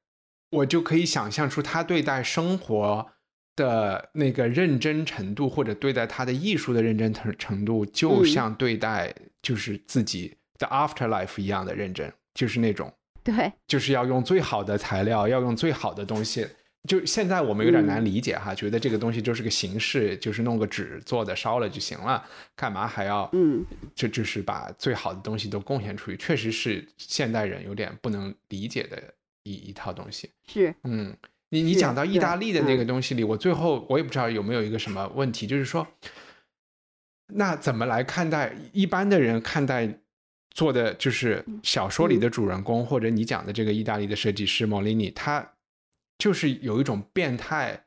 [0.49, 3.07] 我就可以想象出他对待生活。
[3.55, 12.93] 的那个认真程度，或者对待他的艺术的认真程程度，就嗯像对待就是自己的 afterlife 一样的认真，就是那种，
[13.23, 16.47] 对，就是要用最好的材料，要用最好的东西。
[16.87, 22.25] 就现在我们有点难理解哈，觉得这个东西就是个形式，就是弄个纸做的烧了就行了，
[22.55, 26.15] 干嘛还要嗯，这就是把最好的东西都贡献出去？
[26.15, 29.13] 确实是现代人有点不能理解的
[29.43, 30.29] 一一套东西。
[30.47, 31.13] 是，嗯，
[31.49, 35.85] 你你讲到意大利的那嗯个东西里，我最后我也不知道有没有一个什么问题，就是说，
[37.29, 39.99] 那怎么来看待一般的人看待
[40.51, 45.53] 做的就是小说里嗯的主人公，或者你讲的这个意大利的设计师莫里尼，他
[46.17, 47.85] 就是有一种变态。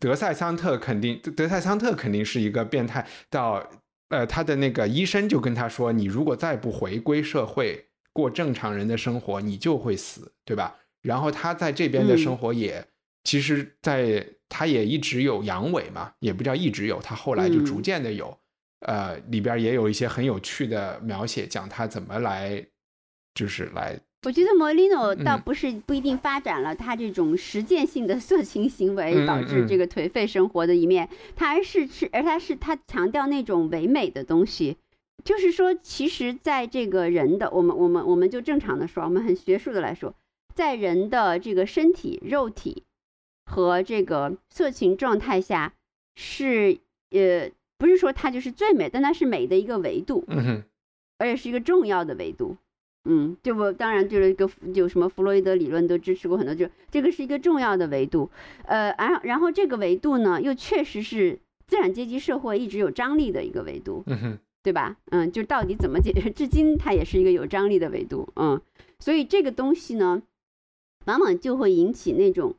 [0.00, 3.68] 德塞桑特肯定，德塞桑特肯定是一个变态到。
[4.08, 12.86] 呃，他的那个医生就跟他说：“你如果再不回归社会，过正常人的生活，你就会死，对吧？”然后他在这边的生活也，
[13.24, 18.38] 其实在他也一直有阳痿嘛，也不叫一直有，他后来就逐嗯渐的有，
[18.82, 22.64] 呃，里边也有一些很有趣的描写，讲他怎么来，
[23.34, 25.40] 就是来，我觉得莫里诺倒嗯。
[25.42, 34.76] 不是不一定发展了他这种实践性的 色情行为，嗯导致这个颓废生活的一面，他而是是而他是他强调那种唯美的东西。
[35.24, 40.16] 就是说，其实，在这个人的，我们我们我们就正常的说，我们很学术的来说，
[40.52, 42.82] 在人的这个身体、肉体
[43.46, 45.74] 和这个色情状态下，
[46.16, 46.78] 是
[47.10, 47.50] 呃，
[47.82, 50.22] 不是说它就是最美，但它是美的一个维度。
[50.28, 50.62] 嗯哼，
[51.18, 52.56] 而且是一个重要的维度。
[53.06, 58.30] 嗯，就我当然就是一个有什么弗洛伊德理论都支持过很多，就这个是一个重要的维度。
[58.66, 64.96] 呃，然后然后这个维度呢，又确实是资产阶级社会一直有张力的一个维度，嗯哼，对吧？
[65.10, 68.28] 嗯，就到底怎么解决， 至今它也是一个有张力的维度。
[68.36, 68.60] 嗯，
[69.00, 70.22] 所以这个东西呢，
[71.06, 72.54] 往往就会引起那种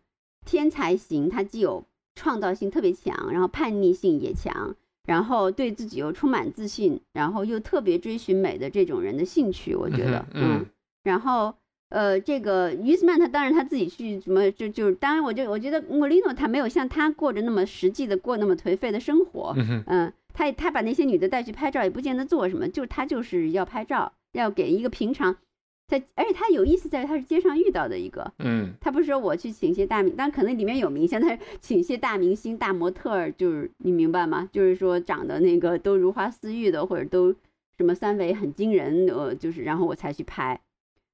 [0.46, 1.86] 天才型，它既有
[2.16, 4.76] 创造性特别强，然后叛逆性也强，
[5.06, 10.66] 然后对自己又充满自信，然后又特别追寻美的这种人的兴趣，我觉得，嗯嗯
[11.04, 11.54] 然后。
[11.90, 19.54] 呃，这个于斯曼他当然他自己去什么就就是当然我就我觉得莫里诺他没有像他过着那么实际的过那么颓废的生活，
[19.86, 25.38] 嗯，他他把那些女的带去拍照，也不见得做什么，就他就是要拍照，要给一个平常，
[25.88, 28.74] 他而且他有意思在于他是街上遇到的一个，嗯。
[28.82, 34.50] 他不是说我去请一些大明，当然可能里面有明星，但是请一些大明星、大模特儿，就是你明白吗？
[34.52, 37.36] 就是说长得那个都如花似玉的，或者都
[37.78, 40.62] 什什么三维很惊人，呃，就是然后我才去拍，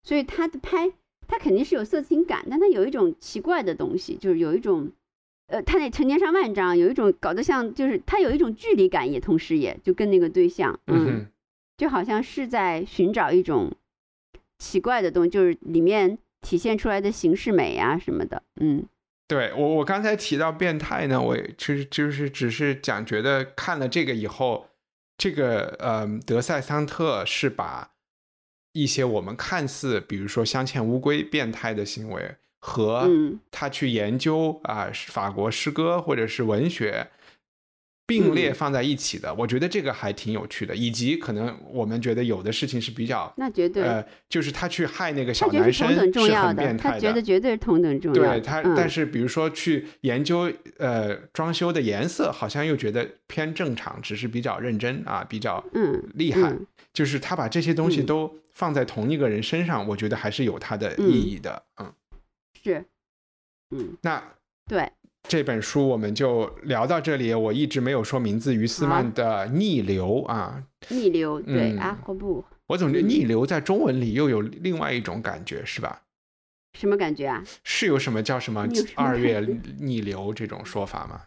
[0.03, 0.91] 所以他的拍
[1.27, 4.91] 他肯定是有色情感，但他有一种奇怪的东西，就是有一种，
[5.47, 11.27] 呃，他那成千上万张，有一种搞得像就是他有一种距离感，也同时也就跟那个对象，嗯，嗯，
[11.75, 13.71] 就好像是在寻找一种
[14.59, 18.85] 奇怪的东西，就是里面体现出来的形式美啊什么的，嗯。
[19.27, 24.67] 对我我刚才提到变态呢，我也其实就是只是讲觉得看了这个以后，
[25.17, 27.91] 这个呃德塞桑特是把
[28.73, 33.39] 一些我们看似比如说镶嵌乌龟变态的行为和嗯。
[33.51, 37.07] 他去研究啊、法国诗歌或者是文学
[38.09, 45.95] 并列嗯放在一起的，我觉得这个还挺有趣的，以及可能我们觉得有的事情是比较那绝对，呃，就是他去害那个小男生是
[46.35, 48.11] 很变态他觉得绝对是同等重。
[48.15, 56.49] 要的，对他，嗯、但是比如说去研究呃装修的颜色，好像又觉得偏正常，只是比较认真啊，比较嗯厉害。
[56.49, 56.65] 嗯。
[56.91, 58.05] 就是他把这些东西嗯。
[58.07, 61.63] 都放在同一个人身上，我觉得还是有它的嗯意义的。
[61.79, 61.93] 嗯，
[62.61, 62.83] 是，
[63.69, 63.95] 嗯。
[64.01, 64.21] 那
[64.67, 64.91] 对，
[65.29, 67.31] 这本书我们就聊到这里。
[67.35, 76.01] 我一直没有说名字，于斯曼的《逆流》啊，逆流对、嗯阿霍布我总觉得逆流在中文里又有另外一种感觉，是吧？
[76.73, 77.43] 什么感觉啊？
[77.63, 79.39] 是有什么叫什么二月
[79.79, 81.21] 逆流这种说法吗？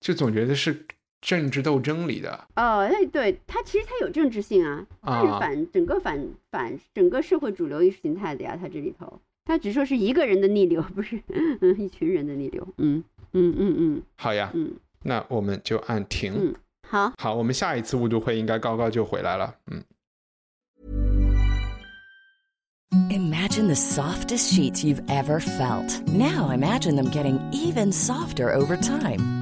[0.00, 0.84] 就总觉得是
[1.20, 11.20] 政治斗争里的哦，哎，对，它其实它有政治性啊，它是啊反整个反反整个社会主流意识形态的呀，它这里头，他只说是一个人的逆流，不是
[11.60, 13.02] 嗯 一群人的逆流，嗯
[13.32, 14.72] 嗯嗯嗯好呀，嗯
[15.02, 16.32] 那我们就按停。
[16.34, 16.54] 嗯，
[16.88, 19.54] 好，好，我们下一次误读会应该高高就回来了。
[19.70, 19.82] 嗯。
[23.10, 26.00] Imagine the softest sheets you've ever felt.
[26.06, 29.41] Now imagine them getting even softer over time.